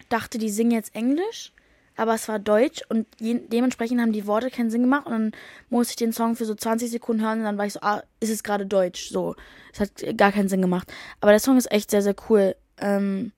dachte, 0.10 0.38
die 0.38 0.50
singen 0.50 0.72
jetzt 0.72 0.96
Englisch, 0.96 1.52
aber 1.96 2.14
es 2.14 2.28
war 2.28 2.40
Deutsch 2.40 2.84
und 2.90 3.08
dementsprechend 3.20 4.02
haben 4.02 4.12
die 4.12 4.28
Worte 4.28 4.52
keinen 4.52 4.70
Sinn 4.70 4.82
gemacht 4.82 5.06
und 5.06 5.12
dann 5.12 5.32
musste 5.70 5.92
ich 5.92 5.96
den 5.98 6.14
Song 6.14 6.36
für 6.36 6.46
so 6.46 6.56
20 6.56 6.92
Sekunden 6.92 7.24
hören 7.24 7.40
und 7.40 7.46
dann 7.46 7.58
war 7.58 7.66
ich 7.66 7.74
so, 7.74 7.80
ah, 7.82 8.04
ist 8.20 8.30
es 8.30 8.44
gerade 8.44 8.66
Deutsch? 8.66 9.10
So, 9.10 9.36
es 9.74 9.80
hat 9.80 10.18
gar 10.18 10.32
keinen 10.32 10.50
Sinn 10.50 10.62
gemacht. 10.62 10.92
Aber 11.22 11.32
der 11.32 11.40
Song 11.40 11.58
ist 11.58 11.72
echt 11.72 11.92
sehr, 11.92 12.02
sehr 12.02 12.16
cool. 12.30 12.56
Ähm, 12.78 13.32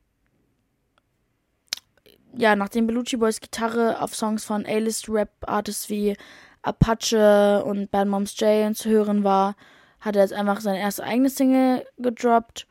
ja, 2.37 2.55
nachdem 2.55 2.87
Belushi 2.87 3.17
Boys 3.17 3.41
Gitarre 3.41 4.01
auf 4.01 4.15
Songs 4.15 4.45
von 4.45 4.65
A-List-Rap-Artists 4.65 5.89
wie 5.89 6.15
Apache 6.61 7.63
und 7.63 7.91
Bad 7.91 8.07
Moms 8.07 8.39
J 8.39 8.75
zu 8.75 8.89
hören 8.89 9.23
war, 9.23 9.55
hat 9.99 10.15
er 10.15 10.21
jetzt 10.21 10.33
einfach 10.33 10.61
seine 10.61 10.79
erste 10.79 11.03
eigene 11.03 11.29
Single 11.29 11.85
gedroppt. 11.97 12.67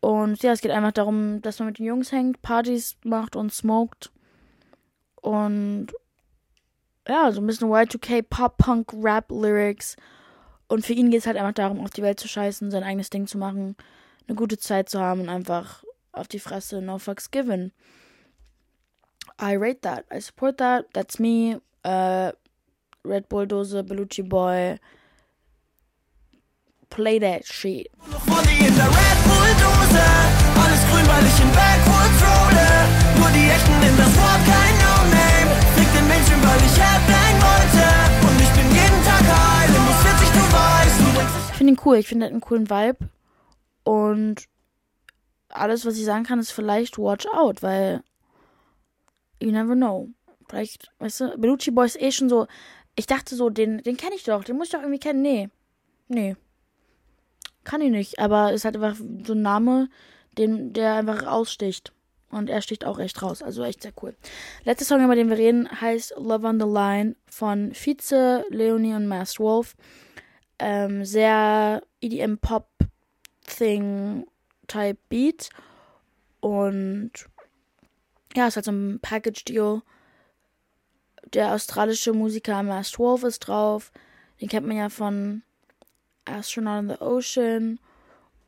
Und 0.00 0.42
ja, 0.42 0.52
es 0.52 0.60
geht 0.60 0.70
einfach 0.70 0.92
darum, 0.92 1.42
dass 1.42 1.58
man 1.58 1.68
mit 1.68 1.78
den 1.78 1.86
Jungs 1.86 2.12
hängt, 2.12 2.40
Partys 2.42 2.96
macht 3.02 3.34
und 3.34 3.52
smoked. 3.52 4.12
Und 5.16 5.88
ja, 7.08 7.32
so 7.32 7.40
ein 7.40 7.46
bisschen 7.46 7.68
Y2K, 7.68 8.22
Pop, 8.22 8.58
Punk, 8.58 8.92
Rap, 8.94 9.30
Lyrics. 9.30 9.96
Und 10.68 10.84
für 10.84 10.92
ihn 10.92 11.10
geht 11.10 11.20
es 11.20 11.26
halt 11.26 11.36
einfach 11.36 11.54
darum, 11.54 11.80
auf 11.80 11.90
die 11.90 12.02
Welt 12.02 12.20
zu 12.20 12.28
scheißen, 12.28 12.70
sein 12.70 12.84
eigenes 12.84 13.10
Ding 13.10 13.26
zu 13.26 13.38
machen, 13.38 13.76
eine 14.28 14.36
gute 14.36 14.58
Zeit 14.58 14.88
zu 14.88 15.00
haben 15.00 15.22
und 15.22 15.28
einfach 15.28 15.82
auf 16.12 16.28
die 16.28 16.38
Fresse, 16.38 16.82
no 16.82 16.98
fucks 16.98 17.30
given. 17.30 17.72
I 19.38 19.52
rate 19.52 19.82
that. 19.82 20.04
I 20.10 20.18
support 20.18 20.58
that. 20.58 20.86
That's 20.92 21.20
me. 21.20 21.60
Uh, 21.84 22.32
Red 23.04 23.28
Bull 23.28 23.46
Dose, 23.46 23.72
Bellucci 23.82 24.28
Boy. 24.28 24.78
Play 26.90 27.18
that 27.20 27.46
shit. 27.46 27.88
Alles 30.58 30.82
grün, 30.90 31.06
weil 31.06 31.24
ich 31.26 31.40
in 31.40 31.50
Backwoods 31.52 32.20
rolle. 32.26 32.70
Nur 33.18 33.30
die 33.30 33.48
echten 33.48 33.82
in 33.82 33.96
das 33.96 34.12
Wort, 34.16 34.42
kein 34.44 34.74
No-Name. 34.82 35.50
Fick 35.76 35.88
den 35.94 36.08
Menschen, 36.08 36.42
weil 36.42 36.60
ich 36.66 36.76
Headbang 36.76 37.36
wollte. 37.46 37.86
Und 38.26 38.40
ich 38.42 38.50
bin 38.50 38.66
jeden 38.74 39.04
Tag 39.04 39.22
heil. 39.22 39.68
Du 39.68 39.80
musst 39.80 40.02
40, 40.02 40.28
du 40.28 40.42
weißt. 40.52 41.00
Ich 41.52 41.56
finde 41.56 41.72
ihn 41.72 41.80
cool. 41.84 41.96
Ich 41.98 42.08
finde 42.08 42.26
einen 42.26 42.40
coolen 42.40 42.68
Vibe. 42.68 43.08
Und 43.84 44.48
alles, 45.50 45.86
was 45.86 45.96
ich 45.96 46.04
sagen 46.04 46.24
kann, 46.24 46.40
ist 46.40 46.50
vielleicht 46.50 46.98
Watch 46.98 47.26
Out, 47.32 47.62
weil 47.62 48.02
you 49.40 49.50
never 49.50 49.74
know. 49.74 50.08
Vielleicht, 50.48 50.90
weißt 50.98 51.20
du, 51.20 51.38
Bellucci 51.38 51.70
Boy 51.70 51.86
ist 51.86 52.00
eh 52.00 52.10
schon 52.10 52.28
so. 52.28 52.46
Ich 52.96 53.06
dachte 53.06 53.36
so, 53.36 53.50
den, 53.50 53.82
den 53.82 53.96
kenne 53.96 54.16
ich 54.16 54.24
doch, 54.24 54.44
den 54.44 54.56
muss 54.56 54.68
ich 54.68 54.72
doch 54.72 54.80
irgendwie 54.80 54.98
kennen. 54.98 55.22
Nee. 55.22 55.48
Nee. 56.08 56.36
Kann 57.64 57.82
ich 57.82 57.90
nicht, 57.90 58.18
aber 58.18 58.52
ist 58.52 58.64
halt 58.64 58.76
einfach 58.76 58.96
so 58.96 59.34
ein 59.34 59.42
Name, 59.42 59.88
den, 60.38 60.72
der 60.72 60.94
einfach 60.94 61.26
aussticht. 61.26 61.92
Und 62.30 62.48
er 62.50 62.60
sticht 62.62 62.84
auch 62.84 62.98
echt 62.98 63.22
raus. 63.22 63.42
Also 63.42 63.62
echt 63.62 63.82
sehr 63.82 63.92
cool. 64.02 64.16
Letzter 64.64 64.84
Song, 64.84 65.02
über 65.02 65.14
den 65.14 65.30
wir 65.30 65.38
reden, 65.38 65.80
heißt 65.80 66.14
Love 66.16 66.46
on 66.46 66.60
the 66.60 66.66
Line 66.66 67.16
von 67.26 67.72
Vize, 67.74 68.44
Leonie 68.50 68.92
und 68.94 69.06
Masked 69.06 69.40
Wolf. 69.40 69.76
Ähm, 70.58 71.04
sehr 71.04 71.82
EDM-Pop-Thing-Type 72.00 74.98
Beat. 75.08 75.48
Und 76.40 77.12
ja, 78.34 78.46
ist 78.46 78.56
halt 78.56 78.64
so 78.64 78.72
ein 78.72 78.98
Package-Deal. 79.00 79.82
Der 81.34 81.52
australische 81.52 82.12
Musiker 82.12 82.62
Masked 82.62 82.98
Wolf 82.98 83.22
ist 83.22 83.40
drauf. 83.40 83.92
Den 84.40 84.48
kennt 84.48 84.66
man 84.66 84.76
ja 84.76 84.88
von 84.88 85.42
Astronaut 86.24 86.80
in 86.80 86.88
the 86.88 87.00
Ocean. 87.00 87.78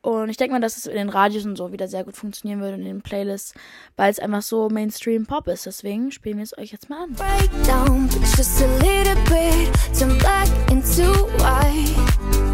Und 0.03 0.31
ich 0.31 0.38
denke 0.38 0.53
mal, 0.53 0.61
dass 0.61 0.79
es 0.79 0.87
in 0.87 0.95
den 0.95 1.11
Radios 1.11 1.45
und 1.45 1.57
so 1.57 1.73
wieder 1.73 1.87
sehr 1.87 2.05
gut 2.05 2.16
funktionieren 2.16 2.61
würde 2.61 2.77
in 2.77 2.85
den 2.85 3.03
Playlists, 3.03 3.53
weil 3.97 4.11
es 4.11 4.19
einfach 4.19 4.40
so 4.40 4.71
Mainstream 4.71 5.27
Pop 5.27 5.47
ist. 5.47 5.66
Deswegen 5.66 6.11
spielen 6.11 6.38
wir 6.38 6.45
es 6.45 6.57
euch 6.57 6.73
jetzt 6.73 6.88
mal 6.88 7.03
an. 7.03 7.12
Breakdown, 7.12 8.09
just 8.35 8.62
a 8.62 8.66
little 8.79 9.14
bit, 9.29 9.71
turn 9.99 10.16
black 10.19 10.49
into 10.71 11.12
white. 11.37 11.95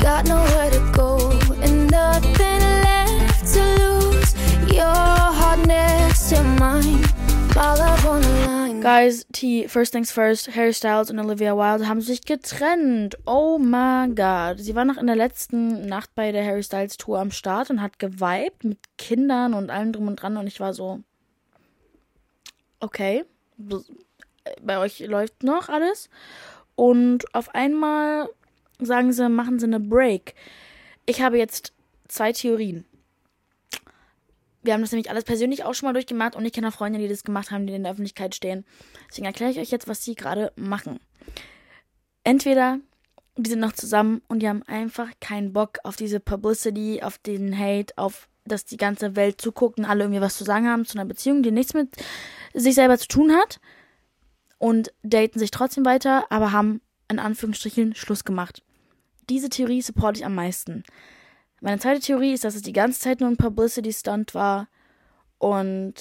Got 0.00 0.26
nowhere 0.26 0.70
to 0.72 0.80
go 0.92 1.30
and 1.62 1.88
nothing 1.88 2.58
left 2.82 3.54
to 3.54 3.62
lose. 3.78 4.34
Your 4.74 4.82
heart 4.82 5.64
next 5.68 6.30
to 6.30 6.42
mine, 6.42 7.04
Guys, 8.82 9.26
T, 9.32 9.66
First 9.66 9.92
Things 9.92 10.12
First, 10.12 10.54
Harry 10.54 10.74
Styles 10.74 11.10
und 11.10 11.18
Olivia 11.18 11.56
Wilde 11.56 11.88
haben 11.88 12.02
sich 12.02 12.20
getrennt. 12.20 13.16
Oh 13.24 13.56
my 13.56 14.08
god. 14.14 14.58
Sie 14.58 14.74
war 14.74 14.84
noch 14.84 14.98
in 14.98 15.06
der 15.06 15.16
letzten 15.16 15.86
Nacht 15.86 16.10
bei 16.14 16.32
der 16.32 16.44
Harry 16.44 16.62
Styles 16.62 16.98
Tour 16.98 17.18
am 17.18 17.30
Start 17.30 17.70
und 17.70 17.80
hat 17.80 17.98
geweibt 17.98 18.64
mit 18.64 18.78
Kindern 18.98 19.54
und 19.54 19.70
allem 19.70 19.92
drum 19.92 20.06
und 20.06 20.16
dran 20.16 20.36
und 20.36 20.46
ich 20.46 20.60
war 20.60 20.74
so, 20.74 21.00
okay, 22.80 23.24
bei 24.62 24.76
euch 24.76 25.00
läuft 25.00 25.42
noch 25.42 25.70
alles. 25.70 26.10
Und 26.74 27.34
auf 27.34 27.54
einmal 27.54 28.28
sagen 28.80 29.14
sie, 29.14 29.30
machen 29.30 29.58
sie 29.58 29.64
eine 29.64 29.80
Break. 29.80 30.34
Ich 31.06 31.22
habe 31.22 31.38
jetzt 31.38 31.72
zwei 32.06 32.32
Theorien. 32.32 32.84
Wir 34.66 34.74
haben 34.74 34.82
das 34.82 34.92
nämlich 34.92 35.10
alles 35.10 35.24
persönlich 35.24 35.64
auch 35.64 35.74
schon 35.74 35.86
mal 35.86 35.92
durchgemacht 35.92 36.36
und 36.36 36.44
ich 36.44 36.52
kenne 36.52 36.68
auch 36.68 36.72
Freunde, 36.72 36.98
die 36.98 37.08
das 37.08 37.24
gemacht 37.24 37.50
haben, 37.50 37.66
die 37.66 37.74
in 37.74 37.84
der 37.84 37.92
Öffentlichkeit 37.92 38.34
stehen. 38.34 38.64
Deswegen 39.08 39.26
erkläre 39.26 39.52
ich 39.52 39.58
euch 39.58 39.70
jetzt, 39.70 39.88
was 39.88 40.04
sie 40.04 40.14
gerade 40.14 40.52
machen. 40.56 41.00
Entweder 42.24 42.80
die 43.36 43.50
sind 43.50 43.60
noch 43.60 43.72
zusammen 43.72 44.22
und 44.28 44.40
die 44.40 44.48
haben 44.48 44.62
einfach 44.64 45.08
keinen 45.20 45.52
Bock 45.52 45.78
auf 45.84 45.96
diese 45.96 46.20
Publicity, 46.20 47.02
auf 47.02 47.18
den 47.18 47.56
Hate, 47.56 47.96
auf 47.96 48.28
dass 48.44 48.64
die 48.64 48.76
ganze 48.76 49.16
Welt 49.16 49.40
zuguckt 49.40 49.78
und 49.78 49.84
alle 49.84 50.04
irgendwie 50.04 50.20
was 50.20 50.36
zu 50.36 50.44
sagen 50.44 50.68
haben 50.68 50.84
zu 50.84 50.96
einer 50.96 51.08
Beziehung, 51.08 51.42
die 51.42 51.50
nichts 51.50 51.74
mit 51.74 51.96
sich 52.54 52.74
selber 52.76 52.96
zu 52.96 53.08
tun 53.08 53.32
hat 53.32 53.60
und 54.58 54.92
daten 55.02 55.38
sich 55.38 55.50
trotzdem 55.50 55.84
weiter, 55.84 56.26
aber 56.30 56.52
haben 56.52 56.80
in 57.10 57.18
Anführungsstrichen 57.18 57.94
Schluss 57.94 58.24
gemacht. 58.24 58.62
Diese 59.28 59.48
Theorie 59.48 59.82
supporte 59.82 60.20
ich 60.20 60.26
am 60.26 60.34
meisten. 60.34 60.84
Meine 61.66 61.80
zweite 61.80 61.98
Theorie 61.98 62.32
ist, 62.32 62.44
dass 62.44 62.54
es 62.54 62.62
die 62.62 62.72
ganze 62.72 63.00
Zeit 63.00 63.18
nur 63.18 63.28
ein 63.28 63.36
Publicity-Stunt 63.36 64.36
war 64.36 64.68
und 65.38 65.94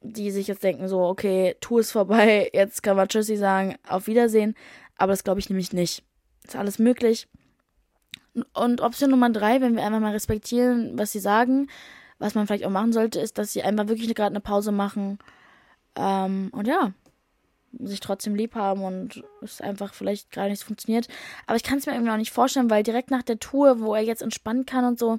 die 0.00 0.32
sich 0.32 0.48
jetzt 0.48 0.64
denken 0.64 0.88
so, 0.88 1.04
okay, 1.04 1.54
Tour 1.60 1.78
ist 1.78 1.92
vorbei, 1.92 2.50
jetzt 2.52 2.82
kann 2.82 2.96
man 2.96 3.06
Tschüssi 3.06 3.36
sagen, 3.36 3.76
auf 3.88 4.08
Wiedersehen. 4.08 4.56
Aber 4.98 5.12
das 5.12 5.22
glaube 5.22 5.38
ich 5.38 5.48
nämlich 5.48 5.72
nicht. 5.72 6.02
Ist 6.44 6.56
alles 6.56 6.80
möglich. 6.80 7.28
Und 8.52 8.80
Option 8.80 9.10
Nummer 9.10 9.30
drei, 9.30 9.60
wenn 9.60 9.76
wir 9.76 9.84
einfach 9.84 10.00
mal 10.00 10.10
respektieren, 10.10 10.98
was 10.98 11.12
sie 11.12 11.20
sagen, 11.20 11.68
was 12.18 12.34
man 12.34 12.48
vielleicht 12.48 12.64
auch 12.64 12.70
machen 12.70 12.92
sollte, 12.92 13.20
ist, 13.20 13.38
dass 13.38 13.52
sie 13.52 13.62
einfach 13.62 13.86
wirklich 13.86 14.12
gerade 14.12 14.32
eine 14.32 14.40
Pause 14.40 14.72
machen. 14.72 15.20
Ähm, 15.94 16.50
und 16.50 16.66
ja, 16.66 16.92
sich 17.78 18.00
trotzdem 18.00 18.34
lieb 18.34 18.54
haben 18.54 18.82
und 18.82 19.22
es 19.40 19.60
einfach 19.60 19.94
vielleicht 19.94 20.30
gerade 20.30 20.50
nicht 20.50 20.64
funktioniert. 20.64 21.08
Aber 21.46 21.56
ich 21.56 21.62
kann 21.62 21.78
es 21.78 21.86
mir 21.86 21.92
irgendwie 21.92 22.12
auch 22.12 22.16
nicht 22.16 22.32
vorstellen, 22.32 22.70
weil 22.70 22.82
direkt 22.82 23.10
nach 23.10 23.22
der 23.22 23.38
Tour, 23.38 23.80
wo 23.80 23.94
er 23.94 24.02
jetzt 24.02 24.22
entspannen 24.22 24.66
kann 24.66 24.84
und 24.84 24.98
so, 24.98 25.18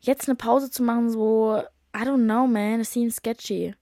jetzt 0.00 0.28
eine 0.28 0.36
Pause 0.36 0.70
zu 0.70 0.82
machen, 0.82 1.10
so, 1.10 1.62
I 1.96 2.00
don't 2.00 2.24
know, 2.24 2.46
man, 2.46 2.80
it 2.80 2.86
seems 2.86 3.16
sketchy. 3.16 3.74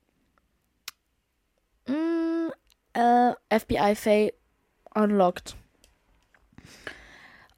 Mm, 1.87 2.50
äh, 2.94 3.33
FBI 3.50 3.94
Faye 3.94 4.33
unlocked. 4.94 5.57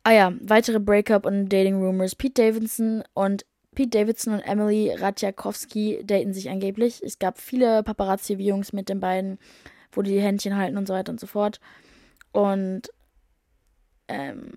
Ah 0.02 0.12
ja, 0.12 0.32
weitere 0.40 0.80
Breakup 0.80 1.24
und 1.26 1.48
Dating 1.48 1.82
Rumors. 1.82 2.14
Pete 2.14 2.42
Davidson 2.42 3.02
und 3.14 3.46
Pete 3.74 3.90
Davidson 3.90 4.34
und 4.34 4.40
Emily 4.40 4.94
Radjakowski 4.94 6.02
daten 6.04 6.32
sich 6.32 6.50
angeblich. 6.50 7.02
Es 7.02 7.18
gab 7.18 7.38
viele 7.38 7.82
Paparazzi-Views 7.82 8.72
mit 8.72 8.88
den 8.88 9.00
beiden 9.00 9.38
wo 9.96 10.02
die, 10.02 10.20
Händchen 10.20 10.56
halten 10.56 10.76
und 10.76 10.86
so 10.86 10.94
weiter 10.94 11.12
und 11.12 11.20
so 11.20 11.26
fort. 11.26 11.60
Und 12.32 12.90
ähm, 14.08 14.52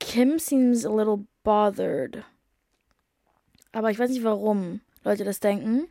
Kim 0.00 0.38
seems 0.38 0.86
a 0.86 0.94
little 0.94 1.26
bothered. 1.42 2.24
Aber 3.72 3.90
ich 3.90 3.98
weiß 3.98 4.10
nicht, 4.10 4.24
warum 4.24 4.80
Leute 5.04 5.24
das 5.24 5.40
denken. 5.40 5.88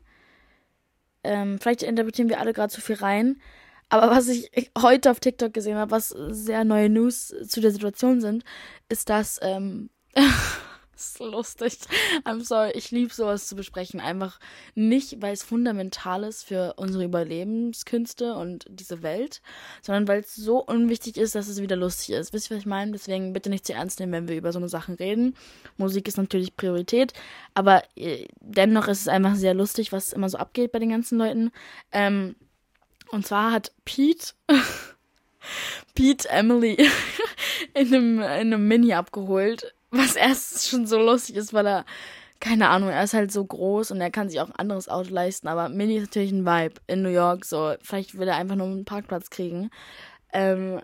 Ähm, 1.23 1.59
vielleicht 1.59 1.83
interpretieren 1.83 2.29
wir 2.29 2.39
alle 2.39 2.53
gerade 2.53 2.71
zu 2.71 2.81
viel 2.81 2.95
rein. 2.95 3.41
Aber 3.89 4.09
was 4.09 4.27
ich 4.27 4.51
heute 4.77 5.11
auf 5.11 5.19
TikTok 5.19 5.53
gesehen 5.53 5.77
habe, 5.77 5.91
was 5.91 6.09
sehr 6.09 6.63
neue 6.65 6.89
News 6.89 7.33
zu 7.47 7.61
der 7.61 7.71
Situation 7.71 8.19
sind, 8.19 8.43
ist, 8.89 9.09
dass 9.09 9.39
ähm, 9.41 9.89
Das 10.97 11.11
ist 11.11 11.19
lustig. 11.19 11.77
I'm 12.25 12.43
sorry, 12.43 12.71
ich 12.71 12.89
liebe 12.89 13.13
sowas 13.13 13.45
zu 13.45 13.55
besprechen. 13.55 13.99
Einfach 13.99 14.39
nicht, 14.73 15.21
weil 15.21 15.31
es 15.31 15.43
fundamental 15.43 16.23
ist 16.23 16.43
für 16.43 16.73
unsere 16.77 17.03
Überlebenskünste 17.03 18.33
und 18.33 18.65
diese 18.67 19.03
Welt, 19.03 19.43
sondern 19.83 20.07
weil 20.07 20.21
es 20.21 20.33
so 20.33 20.57
unwichtig 20.57 21.17
ist, 21.17 21.35
dass 21.35 21.49
es 21.49 21.61
wieder 21.61 21.75
lustig 21.75 22.15
ist. 22.15 22.33
Wisst 22.33 22.49
ihr, 22.49 22.55
was 22.55 22.61
ich 22.61 22.65
meine? 22.65 22.93
Deswegen 22.93 23.31
bitte 23.31 23.51
nicht 23.51 23.67
zu 23.67 23.73
ernst 23.73 23.99
nehmen, 23.99 24.11
wenn 24.11 24.27
wir 24.27 24.37
über 24.37 24.51
so 24.51 24.57
eine 24.57 24.69
Sachen 24.69 24.95
reden. 24.95 25.35
Musik 25.77 26.07
ist 26.07 26.17
natürlich 26.17 26.57
Priorität, 26.57 27.13
aber 27.53 27.83
äh, 27.95 28.27
dennoch 28.39 28.87
ist 28.87 29.01
es 29.01 29.07
einfach 29.07 29.35
sehr 29.35 29.53
lustig, 29.53 29.91
was 29.91 30.13
immer 30.13 30.29
so 30.29 30.39
abgeht 30.39 30.71
bei 30.71 30.79
den 30.79 30.89
ganzen 30.89 31.19
Leuten. 31.19 31.51
Ähm, 31.91 32.35
und 33.11 33.27
zwar 33.27 33.51
hat 33.51 33.71
Pete. 33.85 34.33
Pete 35.93 36.27
Emily 36.29 36.75
in 37.75 37.93
einem, 37.93 38.19
in 38.19 38.23
einem 38.23 38.67
Mini 38.67 38.93
abgeholt 38.93 39.75
was 39.91 40.15
erst 40.15 40.67
schon 40.67 40.85
so 40.85 40.99
lustig 40.99 41.35
ist, 41.35 41.53
weil 41.53 41.67
er, 41.67 41.85
keine 42.39 42.69
Ahnung, 42.69 42.89
er 42.89 43.03
ist 43.03 43.13
halt 43.13 43.31
so 43.31 43.43
groß 43.43 43.91
und 43.91 44.01
er 44.01 44.11
kann 44.11 44.29
sich 44.29 44.39
auch 44.39 44.47
ein 44.47 44.55
anderes 44.55 44.89
Auto 44.89 45.13
leisten, 45.13 45.47
aber 45.47 45.69
Mini 45.69 45.97
ist 45.97 46.07
natürlich 46.07 46.31
ein 46.31 46.45
Vibe 46.45 46.81
in 46.87 47.01
New 47.01 47.09
York, 47.09 47.45
so, 47.45 47.75
vielleicht 47.81 48.17
will 48.17 48.27
er 48.27 48.35
einfach 48.35 48.55
nur 48.55 48.67
einen 48.67 48.85
Parkplatz 48.85 49.29
kriegen. 49.29 49.69
Ähm, 50.33 50.81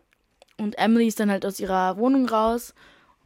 und 0.58 0.78
Emily 0.78 1.08
ist 1.08 1.20
dann 1.20 1.32
halt 1.32 1.46
aus 1.46 1.60
ihrer 1.60 1.98
Wohnung 1.98 2.28
raus, 2.28 2.74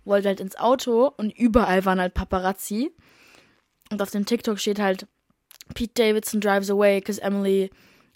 wollte 0.06 0.30
halt 0.30 0.40
ins 0.40 0.58
Auto 0.58 1.12
und 1.18 1.38
überall 1.38 1.86
waren 1.86 2.00
halt 2.00 2.14
Paparazzi. 2.14 2.92
Und 3.92 4.02
auf 4.02 4.12
dem 4.12 4.26
TikTok 4.26 4.60
steht 4.60 4.80
halt, 4.80 5.08
Pete 5.74 5.94
Davidson 5.94 6.42
drives 6.42 6.70
away 6.70 7.00
because 7.00 7.22
Emily 7.22 7.70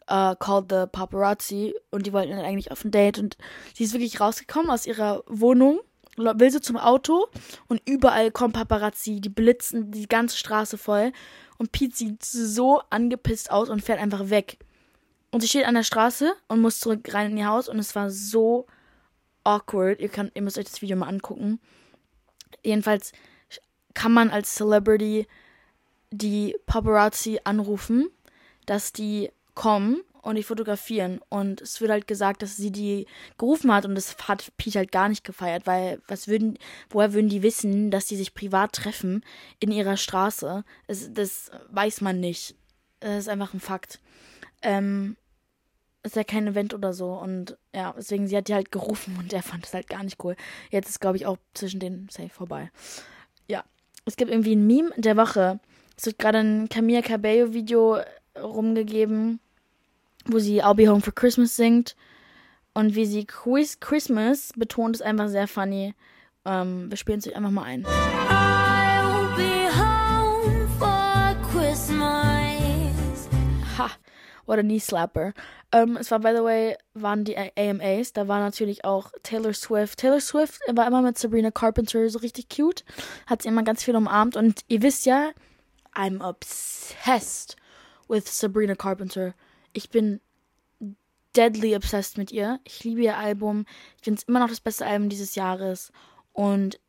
uh, 0.09 0.35
called 0.35 0.69
the 0.69 0.85
paparazzi 0.91 1.73
und 1.89 2.05
die 2.05 2.13
wollten 2.13 2.31
dann 2.31 2.45
eigentlich 2.45 2.71
auf 2.71 2.83
ein 2.83 2.91
Date 2.91 3.19
und 3.19 3.37
sie 3.73 3.83
ist 3.83 3.93
wirklich 3.93 4.19
rausgekommen 4.19 4.69
aus 4.69 4.85
ihrer 4.85 5.23
Wohnung 5.27 5.79
will 6.23 6.51
sie 6.51 6.61
zum 6.61 6.77
Auto 6.77 7.27
und 7.67 7.81
überall 7.85 8.31
kommen 8.31 8.53
Paparazzi, 8.53 9.21
die 9.21 9.29
blitzen 9.29 9.91
die 9.91 10.07
ganze 10.07 10.37
Straße 10.37 10.77
voll. 10.77 11.11
Und 11.57 11.71
Pete 11.71 11.95
sieht 11.95 12.23
so 12.23 12.81
angepisst 12.89 13.51
aus 13.51 13.69
und 13.69 13.83
fährt 13.83 13.99
einfach 13.99 14.29
weg. 14.29 14.57
Und 15.31 15.41
sie 15.41 15.47
steht 15.47 15.65
an 15.65 15.75
der 15.75 15.83
Straße 15.83 16.33
und 16.47 16.61
muss 16.61 16.79
zurück 16.79 17.13
rein 17.13 17.31
in 17.31 17.37
ihr 17.37 17.47
Haus 17.47 17.69
und 17.69 17.79
es 17.79 17.95
war 17.95 18.09
so 18.09 18.65
awkward. 19.43 19.99
Ihr, 19.99 20.09
könnt, 20.09 20.31
ihr 20.35 20.41
müsst 20.41 20.57
euch 20.57 20.65
das 20.65 20.81
Video 20.81 20.97
mal 20.97 21.07
angucken. 21.07 21.59
Jedenfalls 22.63 23.13
kann 23.93 24.11
man 24.11 24.29
als 24.29 24.55
Celebrity 24.55 25.27
die 26.11 26.55
Paparazzi 26.65 27.39
anrufen, 27.43 28.09
dass 28.65 28.91
die 28.91 29.31
kommen 29.53 30.01
und 30.21 30.35
die 30.35 30.43
fotografieren. 30.43 31.19
Und 31.29 31.61
es 31.61 31.81
wird 31.81 31.91
halt 31.91 32.07
gesagt, 32.07 32.41
dass 32.41 32.57
sie 32.57 32.71
die 32.71 33.07
gerufen 33.37 33.73
hat 33.73 33.85
und 33.85 33.95
das 33.95 34.15
hat 34.27 34.51
Pete 34.57 34.79
halt 34.79 34.91
gar 34.91 35.09
nicht 35.09 35.23
gefeiert, 35.23 35.65
weil 35.65 36.01
was 36.07 36.27
würden, 36.27 36.57
woher 36.89 37.13
würden 37.13 37.29
die 37.29 37.43
wissen, 37.43 37.91
dass 37.91 38.05
die 38.05 38.15
sich 38.15 38.33
privat 38.33 38.73
treffen 38.73 39.23
in 39.59 39.71
ihrer 39.71 39.97
Straße? 39.97 40.63
Es, 40.87 41.13
das 41.13 41.51
weiß 41.69 42.01
man 42.01 42.19
nicht. 42.19 42.55
Das 42.99 43.19
ist 43.19 43.29
einfach 43.29 43.53
ein 43.53 43.59
Fakt. 43.59 43.99
Ähm, 44.61 45.17
ist 46.03 46.15
ja 46.15 46.23
kein 46.23 46.47
Event 46.47 46.73
oder 46.73 46.93
so 46.93 47.13
und 47.13 47.57
ja, 47.75 47.93
deswegen 47.95 48.27
sie 48.27 48.35
hat 48.35 48.47
die 48.47 48.55
halt 48.55 48.71
gerufen 48.71 49.17
und 49.19 49.31
der 49.31 49.43
fand 49.43 49.65
es 49.65 49.73
halt 49.73 49.87
gar 49.87 50.03
nicht 50.03 50.23
cool. 50.23 50.35
Jetzt 50.71 50.89
ist 50.89 50.99
glaube 50.99 51.17
ich 51.17 51.25
auch 51.25 51.37
zwischen 51.53 51.79
den 51.79 52.07
safe 52.09 52.29
vorbei. 52.29 52.71
Ja, 53.47 53.63
es 54.05 54.15
gibt 54.15 54.31
irgendwie 54.31 54.55
ein 54.55 54.65
Meme 54.65 54.91
der 54.97 55.17
Woche. 55.17 55.59
Es 55.97 56.07
wird 56.07 56.17
gerade 56.17 56.39
ein 56.39 56.69
Camilla 56.69 57.01
Cabello 57.01 57.53
Video 57.53 57.99
rumgegeben 58.35 59.39
wo 60.25 60.39
sie 60.39 60.63
I'll 60.63 60.75
Be 60.75 60.87
Home 60.87 61.01
for 61.01 61.13
Christmas 61.13 61.55
singt. 61.55 61.95
Und 62.73 62.95
wie 62.95 63.05
sie 63.05 63.25
Christmas 63.25 64.51
betont, 64.55 64.95
ist 64.95 65.01
einfach 65.01 65.27
sehr 65.27 65.47
funny. 65.47 65.93
Ähm, 66.45 66.89
wir 66.89 66.97
spielen 66.97 67.19
es 67.19 67.27
euch 67.27 67.35
einfach 67.35 67.51
mal 67.51 67.63
ein. 67.63 67.85
I'll 67.85 69.35
be 69.35 69.69
home 69.69 70.67
for 70.79 71.35
Christmas. 71.51 73.29
Ha, 73.77 73.91
what 74.45 74.57
a 74.57 74.63
knee 74.63 74.79
slapper. 74.79 75.33
Ähm, 75.73 75.97
es 75.97 76.09
war, 76.11 76.19
by 76.19 76.33
the 76.35 76.43
way, 76.43 76.77
waren 76.93 77.23
die 77.23 77.37
AMAs. 77.37 78.13
Da 78.13 78.27
war 78.27 78.39
natürlich 78.39 78.85
auch 78.85 79.11
Taylor 79.23 79.53
Swift. 79.53 79.99
Taylor 79.99 80.19
Swift 80.19 80.59
war 80.73 80.87
immer 80.87 81.01
mit 81.01 81.17
Sabrina 81.17 81.51
Carpenter 81.51 82.09
so 82.09 82.19
richtig 82.19 82.49
cute. 82.49 82.83
Hat 83.27 83.41
sie 83.41 83.49
immer 83.49 83.63
ganz 83.63 83.83
viel 83.83 83.95
umarmt. 83.95 84.35
Und 84.35 84.61
ihr 84.67 84.81
wisst 84.81 85.05
ja, 85.05 85.31
I'm 85.93 86.21
obsessed 86.21 87.55
with 88.07 88.25
Sabrina 88.27 88.75
Carpenter. 88.75 89.33
Ich 89.73 89.89
bin 89.89 90.21
deadly 91.35 91.75
obsessed 91.75 92.17
mit 92.17 92.31
ihr. 92.31 92.59
Ich 92.63 92.83
liebe 92.83 93.01
ihr 93.01 93.17
Album. 93.17 93.65
Ich 93.97 94.03
finde 94.03 94.19
es 94.19 94.27
immer 94.27 94.39
noch 94.39 94.49
das 94.49 94.61
beste 94.61 94.85
Album 94.85 95.09
dieses 95.09 95.35
Jahres. 95.35 95.91
Und 96.33 96.79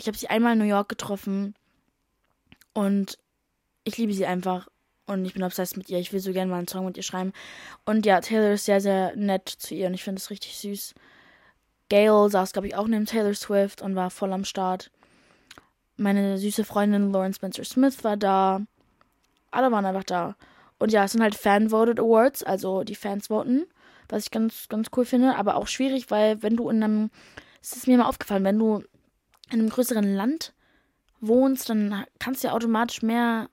Ich 0.00 0.06
habe 0.06 0.16
sie 0.16 0.28
einmal 0.28 0.54
in 0.54 0.58
New 0.58 0.64
York 0.64 0.88
getroffen 0.88 1.54
und 2.72 3.18
ich 3.84 3.98
liebe 3.98 4.14
sie 4.14 4.24
einfach. 4.24 4.68
Und 5.06 5.26
ich 5.26 5.34
bin 5.34 5.42
obsessed 5.42 5.76
mit 5.76 5.90
ihr. 5.90 5.98
Ich 5.98 6.12
will 6.12 6.20
so 6.20 6.32
gerne 6.32 6.50
mal 6.50 6.58
einen 6.58 6.68
Song 6.68 6.86
mit 6.86 6.96
ihr 6.96 7.02
schreiben. 7.02 7.32
Und 7.84 8.06
ja, 8.06 8.20
Taylor 8.20 8.52
ist 8.52 8.64
sehr, 8.64 8.80
sehr 8.80 9.14
nett 9.16 9.48
zu 9.48 9.74
ihr 9.74 9.88
und 9.88 9.94
ich 9.94 10.02
finde 10.02 10.18
es 10.18 10.30
richtig 10.30 10.56
süß. 10.56 10.94
Gail 11.90 12.30
saß, 12.30 12.52
glaube 12.52 12.68
ich, 12.68 12.76
auch 12.76 12.86
neben 12.86 13.04
Taylor 13.04 13.34
Swift 13.34 13.82
und 13.82 13.94
war 13.94 14.10
voll 14.10 14.32
am 14.32 14.44
Start. 14.44 14.90
Meine 15.96 16.38
süße 16.38 16.64
Freundin 16.64 17.12
Lauren 17.12 17.34
Spencer 17.34 17.64
Smith 17.64 18.02
war 18.04 18.16
da. 18.16 18.62
Alle 19.50 19.70
waren 19.70 19.84
einfach 19.84 20.04
da. 20.04 20.36
Und 20.80 20.90
ja, 20.92 21.04
es 21.04 21.12
sind 21.12 21.22
halt 21.22 21.34
Fan-Voted 21.34 22.00
Awards, 22.00 22.42
also 22.42 22.84
die 22.84 22.94
Fans 22.94 23.28
voten, 23.28 23.66
was 24.08 24.24
ich 24.24 24.30
ganz, 24.30 24.66
ganz 24.68 24.88
cool 24.96 25.04
finde, 25.04 25.36
aber 25.36 25.56
auch 25.56 25.68
schwierig, 25.68 26.10
weil 26.10 26.42
wenn 26.42 26.56
du 26.56 26.70
in 26.70 26.82
einem, 26.82 27.10
es 27.62 27.76
ist 27.76 27.86
mir 27.86 27.98
mal 27.98 28.08
aufgefallen, 28.08 28.44
wenn 28.44 28.58
du 28.58 28.82
in 29.50 29.60
einem 29.60 29.68
größeren 29.68 30.14
Land 30.14 30.54
wohnst, 31.20 31.68
dann 31.68 32.06
kannst 32.18 32.42
du 32.42 32.48
ja 32.48 32.54
automatisch 32.54 33.02
mehr 33.02 33.50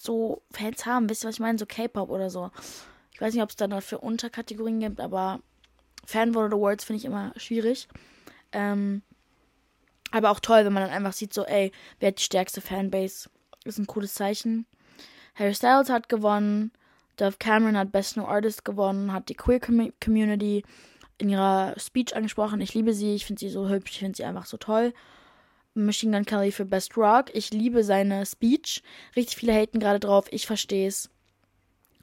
so 0.00 0.42
Fans 0.50 0.86
haben. 0.86 1.10
Wisst 1.10 1.24
ihr, 1.24 1.28
was 1.28 1.36
ich 1.36 1.40
meine? 1.40 1.58
So 1.58 1.66
K-Pop 1.66 2.08
oder 2.08 2.30
so. 2.30 2.50
Ich 3.12 3.20
weiß 3.20 3.34
nicht, 3.34 3.42
ob 3.42 3.50
es 3.50 3.56
da 3.56 3.66
dafür 3.66 4.02
Unterkategorien 4.02 4.80
gibt, 4.80 5.00
aber 5.00 5.40
Fanvoted 6.06 6.54
Awards 6.54 6.84
finde 6.84 6.98
ich 6.98 7.04
immer 7.04 7.32
schwierig. 7.36 7.86
Ähm, 8.52 9.02
aber 10.10 10.30
auch 10.30 10.40
toll, 10.40 10.64
wenn 10.64 10.72
man 10.72 10.84
dann 10.84 10.92
einfach 10.92 11.12
sieht, 11.12 11.34
so, 11.34 11.44
ey, 11.44 11.70
wer 12.00 12.08
hat 12.08 12.18
die 12.18 12.24
stärkste 12.24 12.62
Fanbase? 12.62 13.28
Ist 13.64 13.78
ein 13.78 13.86
cooles 13.86 14.14
Zeichen. 14.14 14.64
Harry 15.38 15.54
Styles 15.54 15.88
hat 15.88 16.08
gewonnen. 16.08 16.72
Dove 17.16 17.36
Cameron 17.38 17.76
hat 17.76 17.92
Best 17.92 18.16
New 18.16 18.24
Artist 18.24 18.64
gewonnen, 18.64 19.12
hat 19.12 19.28
die 19.28 19.34
Queer 19.34 19.60
Com 19.60 19.92
Community 20.02 20.64
in 21.18 21.28
ihrer 21.28 21.74
Speech 21.78 22.14
angesprochen. 22.14 22.60
Ich 22.60 22.74
liebe 22.74 22.94
sie, 22.94 23.14
ich 23.14 23.26
finde 23.26 23.40
sie 23.40 23.48
so 23.48 23.68
hübsch, 23.68 23.92
ich 23.92 23.98
finde 23.98 24.16
sie 24.16 24.24
einfach 24.24 24.46
so 24.46 24.56
toll. 24.56 24.92
Machine 25.74 26.16
Gun 26.16 26.26
Kelly 26.26 26.52
für 26.52 26.64
Best 26.64 26.96
Rock. 26.96 27.26
Ich 27.34 27.50
liebe 27.52 27.84
seine 27.84 28.26
Speech. 28.26 28.82
Richtig 29.14 29.36
viele 29.36 29.52
haten 29.52 29.80
gerade 29.80 30.00
drauf. 30.00 30.26
Ich 30.30 30.46
verstehe 30.46 30.88
es. 30.88 31.10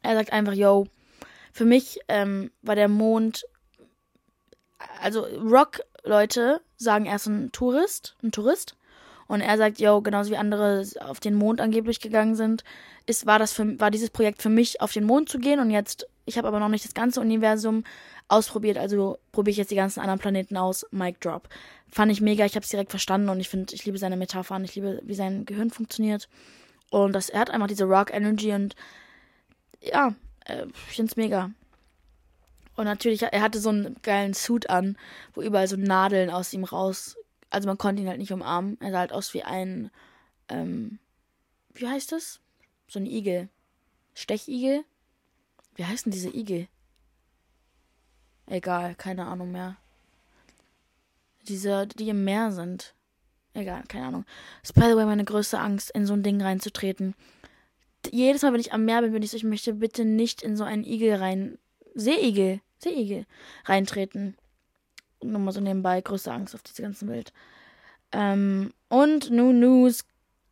Er 0.02 0.16
sagt 0.16 0.32
einfach, 0.32 0.54
yo, 0.54 0.88
für 1.52 1.66
mich 1.66 2.00
ähm, 2.08 2.52
war 2.62 2.76
der 2.76 2.88
Mond. 2.88 3.46
Also 5.02 5.22
Rock-Leute 5.24 6.62
sagen, 6.78 7.06
er 7.06 7.16
ist 7.16 7.28
ein 7.28 7.52
Tourist, 7.52 8.16
ein 8.24 8.32
Tourist. 8.32 8.76
Und 9.28 9.42
er 9.42 9.58
sagt, 9.58 9.80
yo, 9.80 10.02
genauso 10.02 10.32
wie 10.32 10.38
andere 10.38 10.86
auf 11.02 11.20
den 11.20 11.34
Mond 11.34 11.60
angeblich 11.60 12.00
gegangen 12.00 12.36
sind, 12.36 12.64
ist, 13.06 13.26
war 13.26 13.40
das 13.40 13.54
für, 13.54 13.80
war 13.80 13.92
dieses 13.92 14.10
Projekt 14.10 14.42
für 14.42 14.50
mich, 14.50 14.82
auf 14.82 14.94
den 14.94 15.04
Mond 15.04 15.30
zu 15.30 15.40
gehen. 15.40 15.60
Und 15.60 15.72
jetzt, 15.72 16.08
ich 16.26 16.38
habe 16.38 16.48
aber 16.48 16.60
noch 16.60 16.70
nicht 16.70 16.86
das 16.86 16.94
ganze 16.94 17.22
Universum 17.22 17.84
ausprobiert, 18.28 18.78
also 18.78 19.20
probiere 19.32 19.52
ich 19.52 19.58
jetzt 19.58 19.72
die 19.72 19.76
ganzen 19.76 20.00
anderen 20.00 20.20
Planeten 20.20 20.58
aus. 20.58 20.86
Mic 20.92 21.20
Drop. 21.20 21.48
Fand 21.92 22.12
ich 22.12 22.22
mega, 22.22 22.46
ich 22.46 22.56
habe 22.56 22.64
es 22.64 22.70
direkt 22.70 22.90
verstanden 22.90 23.30
und 23.30 23.40
ich 23.40 23.50
finde, 23.50 23.74
ich 23.74 23.86
liebe 23.86 23.98
seine 23.98 24.18
Metaphern, 24.18 24.64
ich 24.64 24.76
liebe, 24.76 25.02
wie 25.04 25.14
sein 25.14 25.46
Gehirn 25.46 25.70
funktioniert. 25.70 26.28
Und 26.90 27.14
das, 27.14 27.30
er 27.30 27.40
hat 27.40 27.52
einfach 27.52 27.68
diese 27.68 27.86
Rock 27.86 28.14
Energy 28.14 28.52
und 28.54 28.76
ja, 29.82 30.14
äh, 30.46 30.66
ich 30.90 30.96
finde 30.96 31.12
es 31.12 31.18
mega. 31.18 31.52
Und 32.76 32.86
natürlich, 32.86 33.22
er 33.22 33.42
hatte 33.42 33.60
so 33.60 33.70
einen 33.70 33.96
geilen 34.02 34.34
Suit 34.34 34.70
an, 34.70 34.98
wo 35.34 35.42
überall 35.42 35.68
so 35.68 35.78
Nadeln 35.78 36.30
aus 36.30 36.52
ihm 36.54 36.64
raus. 36.64 37.16
Also 37.50 37.68
man 37.68 37.78
konnte 37.78 38.02
ihn 38.02 38.08
halt 38.08 38.20
nicht 38.20 38.32
umarmen. 38.32 38.78
Er 38.82 38.92
sah 38.92 39.00
halt 39.00 39.14
aus 39.14 39.34
wie 39.34 39.44
ein, 39.44 39.92
ähm, 40.50 41.00
wie 41.74 41.88
heißt 41.88 42.12
das? 42.12 42.40
So 42.88 43.00
ein 43.00 43.06
Igel. 43.06 43.50
Stechigel? 44.14 44.84
Wie 45.76 45.86
heißen 45.86 46.12
diese 46.12 46.30
Igel? 46.30 46.68
Egal, 48.48 48.96
keine 48.96 49.26
Ahnung 49.26 49.52
mehr. 49.52 49.78
Diese, 51.48 51.88
die 51.88 52.10
im 52.10 52.24
Meer 52.24 52.52
sind. 52.52 52.94
Egal, 53.54 53.84
keine 53.88 54.08
Ahnung. 54.08 54.26
Das 54.62 54.72
ist 54.72 54.76
by 54.76 54.90
the 54.90 54.96
way 54.96 55.06
meine 55.06 55.26
größte 55.26 55.60
Angst, 55.60 55.92
in 55.92 56.06
so 56.06 56.14
ein 56.14 56.24
Ding 56.24 56.42
reinzutreten. 56.42 57.16
Jedes 58.12 58.42
Mal, 58.42 58.54
wenn 58.54 58.60
ich 58.60 58.74
am 58.74 58.86
Meer 58.86 59.02
bin, 59.02 59.14
bin 59.14 59.24
ich 59.24 59.32
so, 59.32 59.38
ich 59.38 59.44
möchte 59.44 59.74
bitte 59.74 60.06
nicht 60.06 60.42
in 60.42 60.58
so 60.58 60.64
einen 60.64 60.84
Igel 60.84 61.16
rein. 61.16 61.58
Seeigel. 61.96 62.62
Seeigel. 62.78 63.26
Reintreten. 63.66 64.38
Nur 65.24 65.40
mal 65.40 65.52
so 65.52 65.62
nebenbei, 65.62 66.02
größte 66.02 66.32
Angst 66.32 66.56
auf 66.56 66.64
dieser 66.64 66.84
ganzen 66.84 67.10
Welt. 67.10 67.34
Ähm, 68.12 68.74
und 68.90 69.32
New 69.32 69.52
News, 69.52 70.06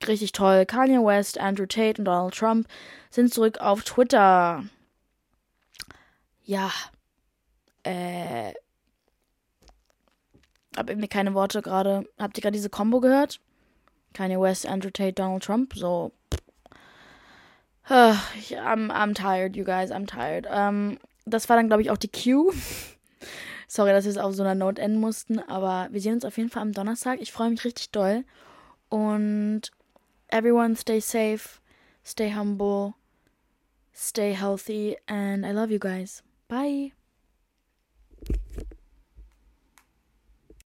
richtig 0.08 0.32
toll. 0.32 0.66
Kanye 0.66 1.04
West, 1.04 1.40
Andrew 1.40 1.66
Tate 1.66 2.02
und 2.02 2.06
Donald 2.06 2.36
Trump 2.36 2.68
sind 3.10 3.34
zurück 3.34 3.60
auf 3.60 3.84
Twitter. 3.84 4.64
Ja, 6.44 6.72
äh, 7.84 8.54
hab 10.76 10.90
irgendwie 10.90 11.08
keine 11.08 11.34
Worte 11.34 11.62
gerade. 11.62 12.06
Habt 12.18 12.38
ihr 12.38 12.42
gerade 12.42 12.56
diese 12.56 12.70
Combo 12.70 13.00
gehört? 13.00 13.40
Kanye 14.14 14.40
West, 14.40 14.66
Andrew 14.66 14.90
Tate, 14.90 15.14
Donald 15.14 15.44
Trump. 15.44 15.74
So. 15.76 16.12
I'm, 17.90 18.92
I'm 18.92 19.14
tired, 19.14 19.56
you 19.56 19.64
guys. 19.64 19.92
I'm 19.92 20.08
tired. 20.08 20.48
Ähm, 20.50 20.98
das 21.26 21.50
war 21.50 21.58
dann, 21.58 21.68
glaube 21.68 21.82
ich, 21.82 21.92
auch 21.92 21.98
die 21.98 22.10
Cue. 22.10 22.54
Sorry, 23.74 23.90
dass 23.90 24.04
wir 24.04 24.12
es 24.12 24.20
auf 24.20 24.36
so 24.36 24.44
einer 24.44 24.54
Note 24.54 24.80
enden 24.80 25.00
mussten, 25.00 25.40
aber 25.40 25.88
wir 25.90 26.00
sehen 26.00 26.14
uns 26.14 26.26
auf 26.26 26.38
jeden 26.38 26.52
Fall 26.52 26.62
am 26.62 26.74
Donnerstag. 26.74 27.20
Ich 27.20 27.32
freue 27.32 27.50
mich 27.50 27.66
richtig 27.66 27.90
doll. 27.90 28.24
Und 28.90 29.72
everyone 30.28 30.76
stay 30.76 31.00
safe, 31.00 31.60
stay 32.06 32.36
humble, 32.36 32.94
stay 33.92 34.36
healthy 34.36 34.98
and 35.08 35.44
I 35.44 35.54
love 35.54 35.74
you 35.74 35.80
guys. 35.80 36.22
Bye. 36.48 36.92